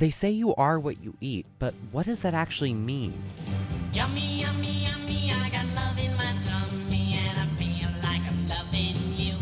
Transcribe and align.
They 0.00 0.08
say 0.08 0.30
you 0.30 0.54
are 0.54 0.80
what 0.80 1.04
you 1.04 1.14
eat, 1.20 1.44
but 1.58 1.74
what 1.92 2.06
does 2.06 2.22
that 2.22 2.32
actually 2.32 2.72
mean? 2.72 3.12
Yummy, 3.92 4.40
yummy, 4.40 4.86
yummy, 4.86 5.30
I 5.30 5.50
got 5.50 5.66
love 5.74 5.98
in 6.02 6.16
my 6.16 6.32
tummy 6.42 7.18
and 7.20 7.38
I 7.38 7.44
feel 7.60 7.90
like 8.02 8.22
I'm 8.26 8.48
loving 8.48 8.96
you. 9.14 9.34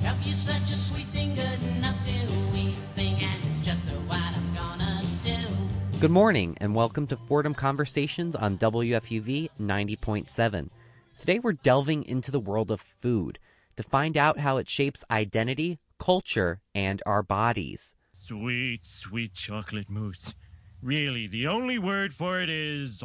Help 0.00 0.24
you 0.24 0.32
such 0.32 0.70
a 0.70 0.76
sweet 0.76 1.06
thing, 1.06 1.34
good 1.34 1.60
enough 1.76 2.00
to 2.04 2.10
eat 2.56 2.76
thing, 2.94 3.14
and 3.14 3.50
it's 3.50 3.66
just 3.66 3.82
what 4.06 4.22
I'm 4.22 4.54
gonna 4.54 5.02
do. 5.24 5.98
Good 5.98 6.12
morning, 6.12 6.56
and 6.60 6.72
welcome 6.72 7.08
to 7.08 7.16
Fordham 7.16 7.54
Conversations 7.54 8.36
on 8.36 8.58
WFUV 8.58 9.48
90.7. 9.60 10.70
Today 11.18 11.40
we're 11.40 11.54
delving 11.54 12.04
into 12.04 12.30
the 12.30 12.38
world 12.38 12.70
of 12.70 12.80
food 12.80 13.40
to 13.74 13.82
find 13.82 14.16
out 14.16 14.38
how 14.38 14.56
it 14.58 14.68
shapes 14.68 15.04
identity, 15.10 15.80
culture, 15.98 16.60
and 16.76 17.02
our 17.04 17.24
bodies. 17.24 17.96
Sweet, 18.28 18.84
sweet 18.84 19.32
chocolate 19.32 19.88
mousse. 19.88 20.34
Really, 20.82 21.26
the 21.28 21.46
only 21.46 21.78
word 21.78 22.12
for 22.12 22.42
it 22.42 22.50
is. 22.50 23.02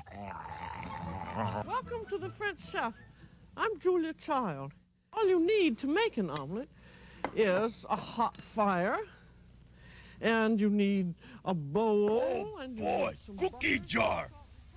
Welcome 1.65 2.05
to 2.09 2.17
the 2.17 2.27
French 2.27 2.59
Chef. 2.69 2.93
I'm 3.55 3.79
Julia 3.79 4.11
Child. 4.11 4.73
All 5.13 5.25
you 5.25 5.39
need 5.39 5.77
to 5.77 5.87
make 5.87 6.17
an 6.17 6.29
omelet 6.29 6.67
is 7.37 7.85
a 7.89 7.95
hot 7.95 8.35
fire, 8.35 8.99
and 10.19 10.59
you 10.59 10.69
need 10.69 11.15
a 11.45 11.53
bowl. 11.53 12.21
Oh 12.21 12.57
and 12.57 12.75
boy, 12.75 13.13
need 13.29 13.39
cookie 13.39 13.77
butter. 13.77 13.87
jar. 13.87 14.29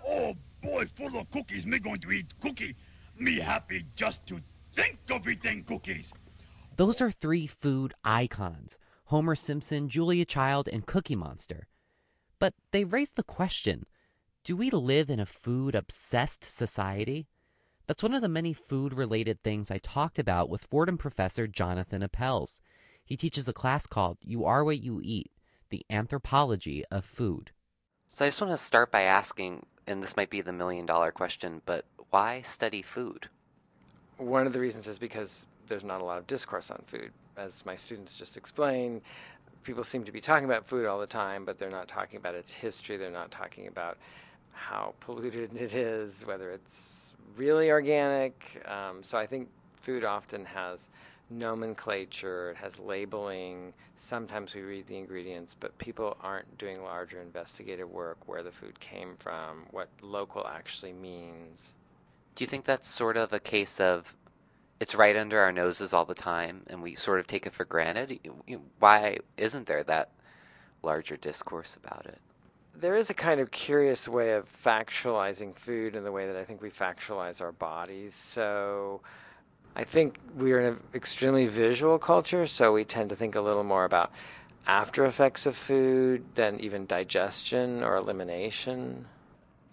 Oh 0.06 0.37
boy, 0.62 0.84
full 0.95 1.18
of 1.18 1.28
cookies. 1.32 1.66
Me 1.66 1.80
going 1.80 1.98
to 1.98 2.12
eat 2.12 2.32
cookie. 2.38 2.76
Me 3.18 3.40
happy 3.40 3.84
just 3.96 4.24
to 4.26 4.40
think 4.74 5.01
of 5.10 5.26
eating 5.26 5.65
cookies. 5.65 6.12
Those 6.76 7.01
are 7.01 7.10
three 7.10 7.48
food 7.48 7.95
icons 8.04 8.78
Homer 9.06 9.37
Simpson, 9.37 9.88
Julia 9.88 10.24
Child, 10.24 10.69
and 10.69 10.84
Cookie 10.84 11.16
Monster. 11.16 11.69
But 12.38 12.55
they 12.73 12.84
raise 12.84 13.12
the 13.12 13.23
question 13.23 13.87
do 14.45 14.57
we 14.57 14.71
live 14.71 15.10
in 15.10 15.18
a 15.18 15.26
food 15.26 15.74
obsessed 15.74 16.45
society? 16.45 17.27
That's 17.88 18.02
one 18.02 18.15
of 18.15 18.23
the 18.23 18.29
many 18.29 18.52
food 18.52 18.95
related 18.95 19.43
things 19.43 19.73
I 19.73 19.79
talked 19.79 20.21
about 20.21 20.49
with 20.49 20.66
Fordham 20.66 20.99
professor 20.99 21.49
Jonathan 21.49 22.02
Appels. 22.02 22.60
He 23.04 23.16
teaches 23.16 23.49
a 23.49 23.52
class 23.52 23.87
called 23.87 24.18
You 24.21 24.45
Are 24.45 24.65
What 24.65 24.82
You 24.82 25.01
Eat 25.02 25.32
The 25.71 25.84
Anthropology 25.90 26.84
of 26.93 27.04
Food. 27.04 27.51
So 28.09 28.24
I 28.24 28.29
just 28.29 28.40
want 28.40 28.52
to 28.52 28.59
start 28.59 28.93
by 28.93 29.02
asking, 29.02 29.66
and 29.87 30.01
this 30.01 30.16
might 30.16 30.30
be 30.30 30.40
the 30.40 30.52
million 30.52 30.87
dollar 30.87 31.10
question, 31.10 31.62
but 31.66 31.84
why 32.10 32.43
study 32.43 32.82
food? 32.82 33.29
One 34.16 34.46
of 34.46 34.52
the 34.52 34.60
reasons 34.60 34.87
is 34.87 34.99
because 34.99 35.45
there's 35.68 35.84
not 35.84 36.00
a 36.00 36.04
lot 36.04 36.18
of 36.18 36.26
discourse 36.26 36.70
on 36.70 36.82
food. 36.86 37.12
As 37.36 37.64
my 37.66 37.76
students 37.76 38.18
just 38.18 38.36
explained, 38.36 39.02
people 39.62 39.84
seem 39.84 40.04
to 40.04 40.12
be 40.12 40.20
talking 40.20 40.45
about 40.45 40.66
food 40.66 40.86
all 40.86 40.98
the 40.98 41.06
time, 41.06 41.45
but 41.45 41.59
they're 41.59 41.70
not 41.70 41.88
talking 41.88 42.16
about 42.18 42.34
its 42.34 42.52
history. 42.52 42.96
They're 42.96 43.10
not 43.10 43.30
talking 43.30 43.66
about 43.66 43.98
how 44.52 44.94
polluted 45.00 45.54
it 45.60 45.74
is, 45.74 46.24
whether 46.24 46.50
it's 46.50 47.12
really 47.37 47.70
organic. 47.70 48.62
Um, 48.66 49.02
so 49.02 49.18
I 49.18 49.26
think 49.26 49.48
food 49.76 50.04
often 50.04 50.44
has 50.46 50.80
nomenclature, 51.30 52.50
it 52.50 52.56
has 52.56 52.78
labeling. 52.78 53.72
Sometimes 53.96 54.54
we 54.54 54.62
read 54.62 54.87
the 54.87 54.96
ingredients, 54.96 55.56
but 55.59 55.76
people 55.78 56.16
aren't 56.22 56.59
doing 56.59 56.82
larger 56.82 57.20
investigative 57.20 57.90
work 57.90 58.18
where 58.26 58.42
the 58.42 58.52
food 58.52 58.78
came 58.78 59.16
from, 59.18 59.64
what 59.70 59.88
local 60.02 60.46
actually 60.46 60.92
means. 60.92 61.72
Do 62.34 62.44
you 62.44 62.48
think 62.48 62.64
that's 62.64 62.88
sort 62.88 63.16
of 63.16 63.32
a 63.32 63.40
case 63.40 63.80
of 63.80 64.14
it's 64.81 64.94
right 64.94 65.16
under 65.16 65.41
our 65.41 65.53
noses 65.53 65.93
all 65.93 66.05
the 66.05 66.15
time 66.15 66.62
and 66.66 66.82
we 66.82 66.94
sort 66.94 67.21
of 67.21 67.27
take 67.27 67.47
it 67.47 67.55
for 67.55 67.65
granted? 67.65 68.21
Why 68.78 69.19
isn't 69.37 69.66
there 69.66 69.84
that 69.84 70.10
larger 70.83 71.16
discourse 71.16 71.77
about 71.77 72.06
it? 72.06 72.19
There 72.75 72.97
is 72.97 73.09
a 73.09 73.15
kind 73.15 73.41
of 73.41 73.50
curious 73.50 74.06
way 74.06 74.33
of 74.34 74.47
factualizing 74.62 75.56
food 75.56 75.94
in 75.94 76.05
the 76.05 76.12
way 76.12 76.27
that 76.27 76.37
I 76.37 76.44
think 76.44 76.60
we 76.60 76.71
factualize 76.71 77.41
our 77.41 77.53
bodies. 77.53 78.15
So 78.15 79.00
I 79.75 79.84
think 79.84 80.19
we're 80.34 80.61
in 80.61 80.67
an 80.75 80.81
extremely 80.95 81.47
visual 81.47 81.99
culture, 81.99 82.47
so 82.47 82.73
we 82.73 82.84
tend 82.84 83.11
to 83.11 83.17
think 83.17 83.34
a 83.34 83.41
little 83.41 83.65
more 83.65 83.84
about 83.84 84.12
after 84.67 85.05
effects 85.05 85.47
of 85.47 85.56
food 85.56 86.25
than 86.34 86.61
even 86.61 86.87
digestion 86.87 87.83
or 87.83 87.97
elimination. 87.97 89.06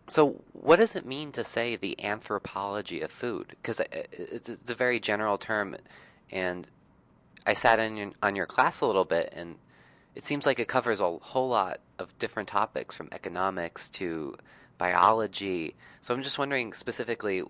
So, 0.08 0.42
what 0.52 0.78
does 0.78 0.96
it 0.96 1.06
mean 1.06 1.32
to 1.32 1.44
say 1.44 1.76
the 1.76 2.04
anthropology 2.04 3.02
of 3.02 3.12
food? 3.12 3.56
Because 3.62 3.80
uh, 3.80 3.86
it's 4.12 4.50
it's 4.50 4.72
a 4.72 4.76
very 4.76 5.00
general 5.00 5.38
term, 5.38 5.78
and 6.32 6.70
I 7.48 7.54
sat 7.54 7.80
in 7.80 8.14
on 8.22 8.36
your 8.36 8.46
class 8.46 8.82
a 8.82 8.86
little 8.86 9.06
bit, 9.06 9.32
and 9.36 9.56
it 10.16 10.24
seems 10.24 10.46
like 10.46 10.60
it 10.60 10.68
covers 10.68 11.00
a 11.00 11.18
whole 11.18 11.50
lot 11.50 11.80
of 12.00 12.18
different 12.20 12.50
topics 12.50 12.96
from 12.96 13.10
economics 13.12 13.90
to 13.92 14.36
biology. 14.78 15.76
So, 16.02 16.14
I'm 16.14 16.22
just 16.24 16.38
wondering 16.38 16.74
specifically, 16.74 17.44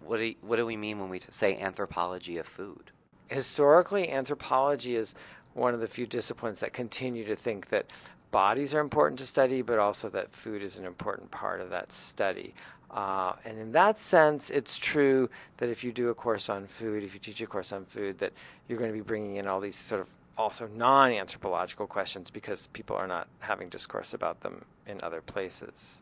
what 0.00 0.18
do, 0.18 0.34
what 0.40 0.56
do 0.56 0.64
we 0.64 0.76
mean 0.76 0.98
when 0.98 1.10
we 1.10 1.20
say 1.30 1.58
anthropology 1.58 2.38
of 2.38 2.46
food? 2.46 2.90
historically, 3.30 4.10
anthropology 4.10 4.96
is 4.96 5.14
one 5.54 5.74
of 5.74 5.80
the 5.80 5.86
few 5.86 6.06
disciplines 6.06 6.60
that 6.60 6.72
continue 6.72 7.24
to 7.24 7.36
think 7.36 7.68
that 7.68 7.86
bodies 8.30 8.74
are 8.74 8.80
important 8.80 9.18
to 9.20 9.26
study, 9.26 9.62
but 9.62 9.78
also 9.78 10.08
that 10.10 10.32
food 10.32 10.62
is 10.62 10.78
an 10.78 10.84
important 10.84 11.30
part 11.30 11.60
of 11.60 11.70
that 11.70 11.92
study. 11.92 12.54
Uh, 12.90 13.34
and 13.44 13.58
in 13.58 13.72
that 13.72 13.98
sense, 13.98 14.48
it's 14.50 14.78
true 14.78 15.28
that 15.58 15.68
if 15.68 15.84
you 15.84 15.92
do 15.92 16.08
a 16.08 16.14
course 16.14 16.48
on 16.48 16.66
food, 16.66 17.02
if 17.02 17.12
you 17.14 17.20
teach 17.20 17.40
a 17.40 17.46
course 17.46 17.72
on 17.72 17.84
food, 17.84 18.18
that 18.18 18.32
you're 18.66 18.78
going 18.78 18.90
to 18.90 18.96
be 18.96 19.02
bringing 19.02 19.36
in 19.36 19.46
all 19.46 19.60
these 19.60 19.76
sort 19.76 20.00
of 20.00 20.08
also 20.38 20.68
non 20.74 21.10
anthropological 21.10 21.86
questions 21.86 22.30
because 22.30 22.68
people 22.68 22.96
are 22.96 23.06
not 23.06 23.28
having 23.40 23.68
discourse 23.68 24.14
about 24.14 24.40
them 24.40 24.64
in 24.86 25.00
other 25.02 25.20
places. 25.20 26.00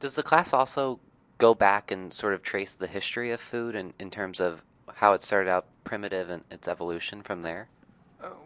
Does 0.00 0.14
the 0.14 0.22
class 0.22 0.52
also 0.52 1.00
go 1.38 1.54
back 1.54 1.90
and 1.90 2.12
sort 2.12 2.34
of 2.34 2.42
trace 2.42 2.72
the 2.72 2.86
history 2.86 3.30
of 3.30 3.40
food 3.40 3.74
in, 3.74 3.94
in 3.98 4.10
terms 4.10 4.40
of 4.40 4.62
how 4.96 5.12
it 5.12 5.22
started 5.22 5.48
out 5.48 5.66
primitive 5.84 6.28
and 6.28 6.42
its 6.50 6.68
evolution 6.68 7.22
from 7.22 7.42
there? 7.42 7.68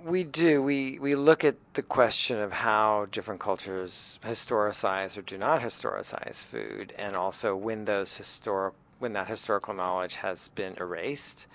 We 0.04 0.24
do. 0.24 0.62
We 0.62 0.98
we 0.98 1.14
look 1.14 1.44
at 1.44 1.56
the 1.74 1.82
question 1.82 2.38
of 2.38 2.52
how 2.52 3.06
different 3.10 3.40
cultures 3.40 4.18
historicize 4.22 5.16
or 5.16 5.22
do 5.22 5.38
not 5.38 5.62
historicize 5.62 6.36
food, 6.36 6.92
and 6.98 7.16
also 7.16 7.56
when 7.56 7.86
those 7.86 8.16
historic 8.16 8.74
when 8.98 9.14
that 9.14 9.28
historical 9.28 9.72
knowledge 9.72 10.16
has 10.16 10.48
been 10.48 10.74
erased, 10.78 11.46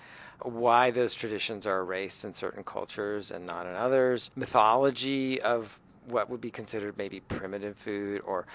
why 0.42 0.90
those 0.90 1.14
traditions 1.14 1.66
are 1.66 1.80
erased 1.80 2.24
in 2.24 2.32
certain 2.32 2.64
cultures 2.64 3.30
and 3.30 3.46
not 3.46 3.66
in 3.66 3.74
others, 3.74 4.30
mythology 4.34 5.40
of 5.40 5.80
what 6.06 6.28
would 6.28 6.40
be 6.40 6.50
considered 6.50 6.98
maybe 6.98 7.20
primitive 7.20 7.76
food 7.76 8.20
or 8.24 8.46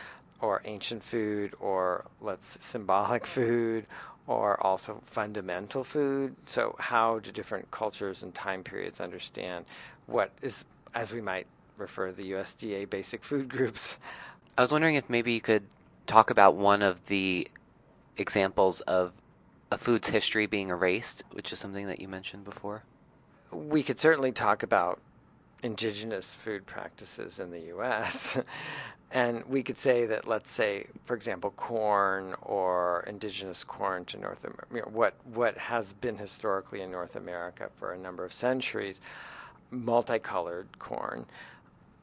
or 0.41 0.61
ancient 0.65 1.01
food 1.01 1.55
or 1.61 2.05
let's 2.19 2.57
symbolic 2.59 3.25
food 3.37 3.85
or 4.27 4.61
also 4.65 4.99
fundamental 5.05 5.83
food. 5.83 6.35
So, 6.45 6.75
how 6.79 7.19
do 7.19 7.31
different 7.31 7.71
cultures 7.71 8.23
and 8.23 8.33
time 8.33 8.63
periods 8.63 9.01
understand 9.01 9.65
what 10.05 10.31
is, 10.41 10.65
as 10.93 11.11
we 11.11 11.21
might 11.21 11.47
refer 11.77 12.07
to 12.07 12.13
the 12.13 12.31
USDA 12.31 12.89
basic 12.89 13.23
food 13.23 13.49
groups? 13.49 13.97
I 14.57 14.61
was 14.61 14.71
wondering 14.71 14.95
if 14.95 15.09
maybe 15.09 15.33
you 15.33 15.41
could 15.41 15.63
talk 16.07 16.29
about 16.29 16.55
one 16.55 16.81
of 16.81 17.05
the 17.07 17.47
examples 18.17 18.81
of 18.81 19.13
a 19.71 19.77
food's 19.77 20.09
history 20.09 20.45
being 20.45 20.69
erased, 20.69 21.23
which 21.31 21.51
is 21.51 21.59
something 21.59 21.87
that 21.87 21.99
you 21.99 22.07
mentioned 22.07 22.45
before. 22.45 22.83
We 23.51 23.83
could 23.83 23.99
certainly 23.99 24.31
talk 24.31 24.63
about 24.63 24.99
indigenous 25.63 26.35
food 26.35 26.65
practices 26.65 27.39
in 27.39 27.49
the 27.49 27.61
U.S. 27.61 28.37
and 29.11 29.45
we 29.45 29.63
could 29.63 29.77
say 29.77 30.05
that, 30.05 30.27
let's 30.27 30.51
say, 30.51 30.87
for 31.05 31.15
example, 31.15 31.51
corn 31.51 32.35
or 32.41 33.03
indigenous 33.07 33.63
corn 33.63 34.05
to 34.05 34.17
North 34.17 34.43
America, 34.43 34.67
you 34.71 34.79
know, 34.81 34.89
what 34.91 35.15
what 35.23 35.57
has 35.57 35.93
been 35.93 36.17
historically 36.17 36.81
in 36.81 36.91
North 36.91 37.15
America 37.15 37.69
for 37.77 37.93
a 37.93 37.97
number 37.97 38.25
of 38.25 38.33
centuries, 38.33 38.99
multicolored 39.71 40.77
corn, 40.79 41.25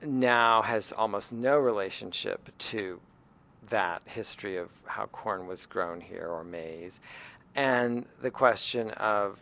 now 0.03 0.63
has 0.63 0.93
almost 0.93 1.31
no 1.31 1.59
relationship 1.59 2.51
to 2.59 3.01
that 3.69 4.03
history 4.07 4.57
of 4.57 4.71
how 4.87 5.07
corn 5.07 5.47
was 5.47 5.67
grown 5.67 6.01
here 6.01 6.27
or 6.27 6.43
maize, 6.43 6.99
and 7.55 8.07
the 8.23 8.31
question 8.31 8.91
of 8.93 9.39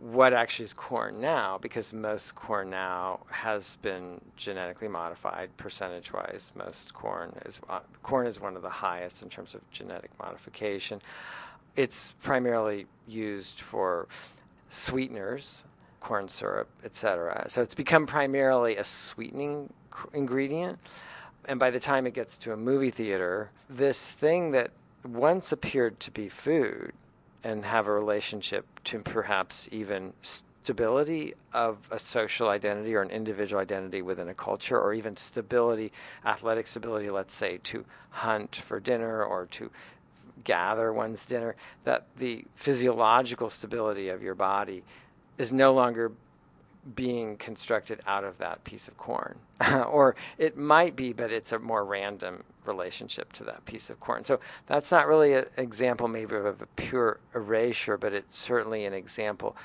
what 0.00 0.32
actually 0.32 0.64
is 0.64 0.72
corn 0.72 1.20
now, 1.20 1.58
because 1.60 1.92
most 1.92 2.34
corn 2.34 2.70
now 2.70 3.20
has 3.30 3.76
been 3.82 4.20
genetically 4.36 4.88
modified 4.88 5.54
percentage 5.56 6.12
wise. 6.12 6.50
Most 6.54 6.94
corn 6.94 7.36
is 7.44 7.60
uh, 7.68 7.80
corn 8.02 8.26
is 8.26 8.40
one 8.40 8.56
of 8.56 8.62
the 8.62 8.70
highest 8.70 9.22
in 9.22 9.28
terms 9.28 9.54
of 9.54 9.60
genetic 9.70 10.10
modification. 10.18 11.00
It's 11.76 12.14
primarily 12.22 12.86
used 13.06 13.60
for 13.60 14.08
sweeteners, 14.70 15.62
corn 16.00 16.28
syrup, 16.28 16.68
etc. 16.84 17.46
So 17.48 17.62
it's 17.62 17.74
become 17.74 18.06
primarily 18.06 18.76
a 18.76 18.84
sweetening 18.84 19.72
c- 19.94 20.08
ingredient. 20.14 20.78
And 21.44 21.58
by 21.58 21.70
the 21.70 21.80
time 21.80 22.06
it 22.06 22.14
gets 22.14 22.38
to 22.38 22.52
a 22.52 22.56
movie 22.56 22.90
theater, 22.90 23.50
this 23.68 24.10
thing 24.10 24.52
that 24.52 24.70
once 25.04 25.52
appeared 25.52 25.98
to 26.00 26.10
be 26.10 26.28
food 26.28 26.92
and 27.44 27.64
have 27.64 27.86
a 27.86 27.92
relationship 27.92 28.66
to 28.84 29.00
perhaps 29.00 29.68
even 29.72 30.12
stability 30.22 31.34
of 31.52 31.78
a 31.90 31.98
social 31.98 32.48
identity 32.48 32.94
or 32.94 33.02
an 33.02 33.10
individual 33.10 33.60
identity 33.60 34.00
within 34.00 34.28
a 34.28 34.34
culture, 34.34 34.78
or 34.80 34.94
even 34.94 35.16
stability, 35.16 35.90
athletic 36.24 36.66
stability, 36.66 37.10
let's 37.10 37.34
say, 37.34 37.58
to 37.64 37.84
hunt 38.10 38.56
for 38.56 38.78
dinner 38.78 39.24
or 39.24 39.46
to 39.46 39.70
gather 40.44 40.92
one's 40.92 41.26
dinner, 41.26 41.56
that 41.84 42.06
the 42.16 42.44
physiological 42.54 43.50
stability 43.50 44.08
of 44.08 44.22
your 44.22 44.34
body 44.34 44.84
is 45.36 45.52
no 45.52 45.72
longer 45.72 46.12
being 46.94 47.36
constructed 47.36 48.00
out 48.06 48.24
of 48.24 48.38
that 48.38 48.64
piece 48.64 48.88
of 48.88 48.96
corn. 48.96 49.38
or 49.86 50.16
it 50.38 50.56
might 50.56 50.96
be, 50.96 51.12
but 51.12 51.30
it's 51.30 51.52
a 51.52 51.58
more 51.58 51.84
random 51.84 52.44
relationship 52.64 53.32
to 53.34 53.44
that 53.44 53.64
piece 53.64 53.90
of 53.90 54.00
corn. 54.00 54.24
So 54.24 54.40
that's 54.66 54.90
not 54.90 55.06
really 55.06 55.34
an 55.34 55.46
example, 55.56 56.08
maybe, 56.08 56.34
of 56.36 56.60
a 56.60 56.66
pure 56.76 57.20
erasure, 57.34 57.96
but 57.96 58.12
it's 58.12 58.36
certainly 58.38 58.84
an 58.84 58.94
example 58.94 59.56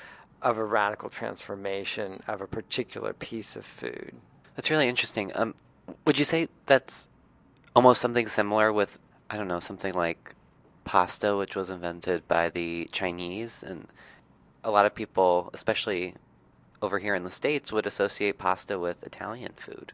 of 0.42 0.56
a 0.56 0.64
radical 0.64 1.08
transformation 1.08 2.22
of 2.28 2.40
a 2.40 2.46
particular 2.46 3.12
piece 3.12 3.56
of 3.56 3.64
food. 3.64 4.14
That's 4.54 4.70
really 4.70 4.88
interesting. 4.88 5.32
Um, 5.34 5.54
would 6.04 6.18
you 6.18 6.24
say 6.24 6.48
that's 6.66 7.08
almost 7.74 8.00
something 8.00 8.28
similar 8.28 8.72
with, 8.72 8.98
I 9.30 9.36
don't 9.36 9.48
know, 9.48 9.60
something 9.60 9.94
like 9.94 10.34
pasta, 10.84 11.36
which 11.36 11.56
was 11.56 11.70
invented 11.70 12.28
by 12.28 12.50
the 12.50 12.88
Chinese? 12.92 13.64
And 13.64 13.88
a 14.62 14.70
lot 14.70 14.86
of 14.86 14.94
people, 14.94 15.50
especially 15.52 16.14
over 16.82 16.98
here 16.98 17.14
in 17.14 17.24
the 17.24 17.30
States, 17.30 17.72
would 17.72 17.86
associate 17.86 18.38
pasta 18.38 18.78
with 18.78 19.02
Italian 19.04 19.52
food. 19.56 19.92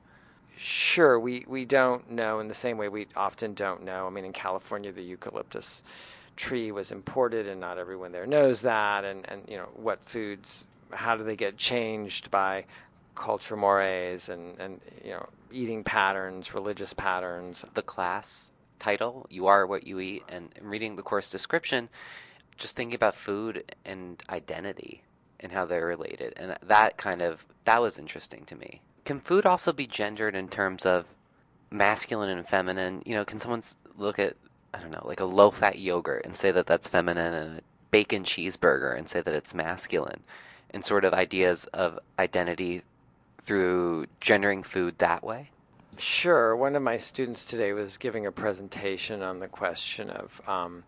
Sure, 0.57 1.19
we, 1.19 1.45
we 1.49 1.65
don't 1.65 2.11
know 2.11 2.39
in 2.41 2.49
the 2.49 2.55
same 2.55 2.79
way 2.79 2.89
we 2.89 3.09
often 3.17 3.55
don't 3.55 3.83
know. 3.83 4.07
I 4.07 4.11
mean, 4.11 4.25
in 4.25 4.33
California, 4.33 4.93
the 4.93 5.03
eucalyptus 5.03 5.83
tree 6.37 6.71
was 6.71 6.93
imported, 6.93 7.47
and 7.47 7.61
not 7.61 7.79
everyone 7.79 8.13
there 8.13 8.27
knows 8.27 8.61
that. 8.63 9.05
And, 9.05 9.29
and 9.29 9.43
you 9.49 9.57
know, 9.57 9.69
what 9.75 10.01
foods, 10.05 10.65
how 10.93 11.17
do 11.17 11.25
they 11.25 11.37
get 11.37 11.57
changed 11.57 12.31
by 12.31 12.65
culture 13.15 13.57
mores 13.57 14.29
and, 14.29 14.59
and 14.59 14.81
you 15.05 15.13
know, 15.13 15.29
eating 15.51 15.85
patterns, 15.85 16.55
religious 16.55 16.93
patterns. 16.93 17.65
The 17.75 17.83
class 17.83 18.51
title, 18.79 19.27
You 19.31 19.47
Are 19.47 19.67
What 19.67 19.87
You 19.87 20.01
Eat, 20.01 20.25
and 20.29 20.53
reading 20.61 20.97
the 20.97 21.03
course 21.03 21.31
description, 21.31 21.89
just 22.57 22.77
thinking 22.77 22.95
about 22.95 23.17
food 23.17 23.73
and 23.85 24.23
identity 24.29 25.03
and 25.45 25.53
how 25.53 25.65
they're 25.65 25.87
related. 25.87 26.33
And 26.37 26.57
that 26.67 26.97
kind 26.97 27.23
of, 27.23 27.47
that 27.65 27.81
was 27.81 27.99
interesting 27.99 28.45
to 28.47 28.57
me. 28.57 28.81
Can 29.05 29.21
food 29.21 29.47
also 29.47 29.73
be 29.73 29.87
gendered 29.87 30.35
in 30.35 30.49
terms 30.49 30.85
of 30.85 31.05
masculine 31.71 32.31
and 32.31 32.49
feminine? 32.49 33.03
You 33.07 33.15
know, 33.15 33.25
can 33.25 33.39
someone 33.39 33.63
look 33.97 34.19
at 34.19 34.35
I 34.75 34.81
don't 34.81 34.91
know, 34.91 35.05
like 35.05 35.21
a 35.21 35.25
low 35.25 35.53
fat 35.53 35.79
yogurt 35.79 36.25
and 36.25 36.37
say 36.37 36.51
that 36.51 36.67
that's 36.67 36.89
feminine 36.89 37.33
and 37.33 37.59
a 37.59 37.63
bacon 37.93 38.25
cheeseburger 38.25 38.97
and 38.97 39.09
say 39.09 39.21
that 39.21 39.33
it's 39.33 39.55
masculine 39.55 40.25
and 40.71 40.85
sort 40.85 41.05
of 41.05 41.15
ideas 41.15 41.65
of 41.67 42.01
identity 42.19 42.83
through 43.45 44.07
gendering 44.21 44.65
food 44.65 44.99
that 44.99 45.23
way? 45.23 45.51
Sure. 45.97 46.57
One 46.57 46.75
of 46.75 46.83
my 46.83 46.99
students 46.99 47.45
today 47.45 47.73
was 47.73 47.99
giving 47.99 48.27
a 48.27 48.33
presentation 48.33 49.23
on 49.23 49.39
the 49.39 49.47
question 49.47 50.11
of 50.11 50.43
um, 50.49 50.83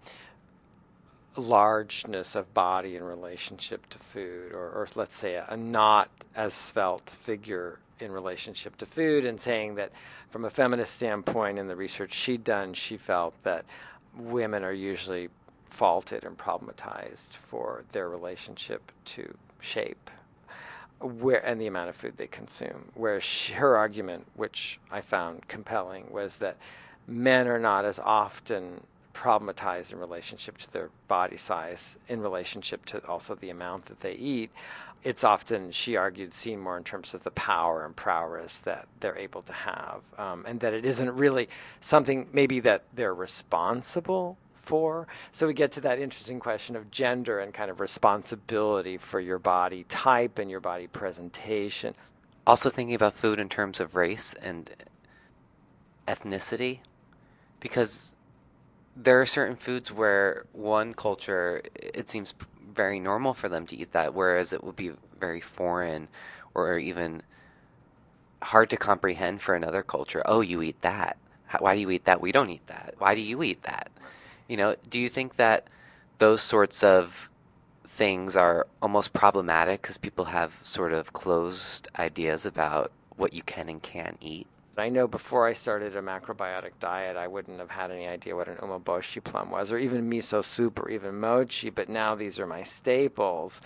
largeness 1.36 2.34
of 2.34 2.52
body 2.54 2.96
in 2.96 3.04
relationship 3.04 3.88
to 3.90 3.98
food, 3.98 4.52
or, 4.52 4.68
or 4.70 4.88
let's 4.94 5.16
say 5.16 5.34
a, 5.34 5.46
a 5.48 5.56
not 5.56 6.10
as 6.34 6.54
svelte 6.54 7.10
figure 7.10 7.78
in 7.98 8.12
relationship 8.12 8.76
to 8.76 8.86
food 8.86 9.24
and 9.24 9.40
saying 9.40 9.74
that 9.76 9.90
from 10.30 10.44
a 10.44 10.50
feminist 10.50 10.94
standpoint 10.94 11.58
in 11.58 11.66
the 11.66 11.76
research 11.76 12.12
she'd 12.12 12.44
done 12.44 12.74
she 12.74 12.96
felt 12.96 13.34
that 13.42 13.64
women 14.14 14.62
are 14.62 14.72
usually 14.72 15.28
faulted 15.68 16.24
and 16.24 16.36
problematized 16.36 17.36
for 17.46 17.84
their 17.92 18.08
relationship 18.08 18.92
to 19.04 19.34
shape 19.60 20.10
where 21.00 21.44
and 21.44 21.60
the 21.60 21.66
amount 21.66 21.90
of 21.90 21.96
food 21.96 22.14
they 22.16 22.26
consume. 22.26 22.90
Whereas 22.94 23.48
her 23.54 23.76
argument 23.76 24.26
which 24.34 24.78
i 24.90 25.00
found 25.00 25.48
compelling 25.48 26.10
was 26.10 26.36
that 26.36 26.56
men 27.06 27.46
are 27.46 27.58
not 27.58 27.84
as 27.84 27.98
often 27.98 28.82
problematized 29.16 29.92
in 29.92 29.98
relationship 29.98 30.58
to 30.58 30.70
their 30.72 30.90
body 31.08 31.36
size 31.36 31.96
in 32.08 32.20
relationship 32.20 32.84
to 32.84 33.04
also 33.06 33.34
the 33.34 33.50
amount 33.50 33.86
that 33.86 34.00
they 34.00 34.12
eat 34.12 34.50
it's 35.06 35.22
often, 35.22 35.70
she 35.70 35.94
argued, 35.94 36.34
seen 36.34 36.58
more 36.58 36.76
in 36.76 36.82
terms 36.82 37.14
of 37.14 37.22
the 37.22 37.30
power 37.30 37.84
and 37.84 37.94
prowess 37.94 38.56
that 38.64 38.88
they're 38.98 39.16
able 39.16 39.42
to 39.42 39.52
have, 39.52 40.00
um, 40.18 40.44
and 40.48 40.58
that 40.58 40.74
it 40.74 40.84
isn't 40.84 41.14
really 41.14 41.48
something 41.80 42.26
maybe 42.32 42.58
that 42.58 42.82
they're 42.92 43.14
responsible 43.14 44.36
for. 44.62 45.06
So 45.30 45.46
we 45.46 45.54
get 45.54 45.70
to 45.72 45.80
that 45.82 46.00
interesting 46.00 46.40
question 46.40 46.74
of 46.74 46.90
gender 46.90 47.38
and 47.38 47.54
kind 47.54 47.70
of 47.70 47.78
responsibility 47.78 48.96
for 48.96 49.20
your 49.20 49.38
body 49.38 49.84
type 49.88 50.40
and 50.40 50.50
your 50.50 50.58
body 50.58 50.88
presentation. 50.88 51.94
Also, 52.44 52.68
thinking 52.68 52.96
about 52.96 53.14
food 53.14 53.38
in 53.38 53.48
terms 53.48 53.78
of 53.78 53.94
race 53.94 54.34
and 54.42 54.70
ethnicity, 56.08 56.80
because 57.60 58.16
there 58.96 59.20
are 59.20 59.26
certain 59.26 59.56
foods 59.56 59.92
where 59.92 60.46
one 60.52 60.94
culture, 60.94 61.62
it 61.74 62.08
seems 62.08 62.34
very 62.74 62.98
normal 62.98 63.34
for 63.34 63.48
them 63.48 63.66
to 63.66 63.76
eat 63.76 63.92
that, 63.92 64.14
whereas 64.14 64.52
it 64.52 64.64
would 64.64 64.76
be 64.76 64.92
very 65.20 65.40
foreign 65.40 66.08
or 66.54 66.78
even 66.78 67.22
hard 68.42 68.70
to 68.70 68.76
comprehend 68.76 69.42
for 69.42 69.54
another 69.54 69.82
culture. 69.82 70.22
Oh, 70.24 70.40
you 70.40 70.62
eat 70.62 70.80
that. 70.80 71.18
Why 71.58 71.74
do 71.74 71.80
you 71.80 71.90
eat 71.90 72.04
that? 72.06 72.20
We 72.20 72.32
don't 72.32 72.50
eat 72.50 72.66
that. 72.66 72.94
Why 72.98 73.14
do 73.14 73.20
you 73.20 73.42
eat 73.42 73.62
that? 73.62 73.90
You 74.48 74.56
know, 74.56 74.76
do 74.88 75.00
you 75.00 75.08
think 75.08 75.36
that 75.36 75.66
those 76.18 76.40
sorts 76.42 76.82
of 76.82 77.28
things 77.86 78.36
are 78.36 78.66
almost 78.82 79.12
problematic 79.12 79.82
because 79.82 79.96
people 79.96 80.26
have 80.26 80.54
sort 80.62 80.92
of 80.92 81.12
closed 81.12 81.88
ideas 81.98 82.46
about 82.46 82.92
what 83.16 83.32
you 83.32 83.42
can 83.42 83.68
and 83.68 83.82
can't 83.82 84.18
eat? 84.20 84.46
I 84.78 84.88
know 84.88 85.06
before 85.06 85.46
I 85.46 85.52
started 85.52 85.96
a 85.96 86.02
macrobiotic 86.02 86.72
diet, 86.80 87.16
I 87.16 87.26
wouldn't 87.26 87.58
have 87.60 87.70
had 87.70 87.90
any 87.90 88.06
idea 88.06 88.36
what 88.36 88.48
an 88.48 88.56
umeboshi 88.56 89.22
plum 89.22 89.50
was, 89.50 89.72
or 89.72 89.78
even 89.78 90.10
miso 90.10 90.44
soup, 90.44 90.78
or 90.78 90.90
even 90.90 91.18
mochi, 91.18 91.70
but 91.70 91.88
now 91.88 92.14
these 92.14 92.38
are 92.38 92.46
my 92.46 92.62
staples. 92.62 93.60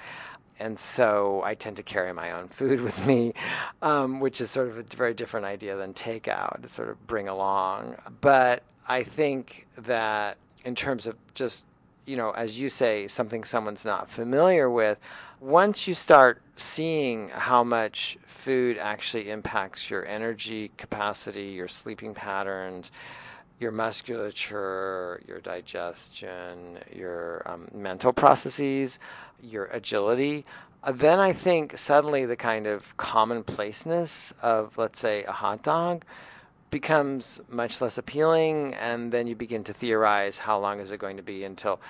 And 0.59 0.79
so 0.79 1.41
I 1.43 1.55
tend 1.55 1.77
to 1.77 1.83
carry 1.83 2.13
my 2.13 2.33
own 2.33 2.49
food 2.49 2.81
with 2.87 3.07
me, 3.07 3.35
um, 3.83 4.21
which 4.21 4.41
is 4.41 4.51
sort 4.51 4.69
of 4.69 4.79
a 4.79 4.83
very 4.83 5.15
different 5.15 5.47
idea 5.47 5.77
than 5.77 5.95
takeout, 5.95 6.69
sort 6.69 6.91
of 6.91 7.07
bring 7.07 7.29
along. 7.29 7.97
But 8.21 8.63
I 8.87 9.03
think 9.03 9.67
that 9.79 10.37
in 10.65 10.75
terms 10.75 11.07
of 11.07 11.17
just, 11.35 11.65
you 12.11 12.17
know, 12.17 12.33
as 12.33 12.59
you 12.59 12.69
say, 12.69 13.07
something 13.07 13.45
someone's 13.45 13.85
not 13.85 14.11
familiar 14.11 14.69
with, 14.69 14.99
once 15.39 15.87
you 15.87 15.95
start 15.95 16.43
seeing 16.57 17.29
how 17.29 17.63
much 17.63 18.19
food 18.27 18.77
actually 18.77 19.31
impacts 19.31 19.89
your 19.89 20.05
energy 20.05 20.73
capacity, 20.77 21.45
your 21.45 21.69
sleeping 21.69 22.13
patterns, 22.13 22.91
your 23.61 23.71
musculature, 23.71 25.23
your 25.29 25.39
digestion, 25.39 26.81
your 26.93 27.43
um, 27.47 27.69
mental 27.73 28.13
processes, 28.13 28.99
your 29.41 29.67
agility, 29.67 30.45
uh, 30.83 30.91
then 30.91 31.21
I 31.21 31.33
think 31.33 31.79
suddenly 31.79 32.27
the 32.27 32.37
kind 32.37 32.67
of 32.67 32.97
commonplaceness 32.97 34.33
of, 34.43 34.77
let's 34.77 34.99
say, 34.99 35.23
a 35.25 35.33
hot 35.33 35.63
dog 35.63 36.05
becomes 36.71 37.41
much 37.49 37.81
less 37.81 37.99
appealing, 37.99 38.75
and 38.75 39.13
then 39.13 39.27
you 39.27 39.35
begin 39.35 39.65
to 39.65 39.73
theorize 39.73 40.39
how 40.39 40.59
long 40.59 40.81
is 40.81 40.93
it 40.93 40.99
going 40.99 41.17
to 41.17 41.23
be 41.23 41.45
until 41.45 41.81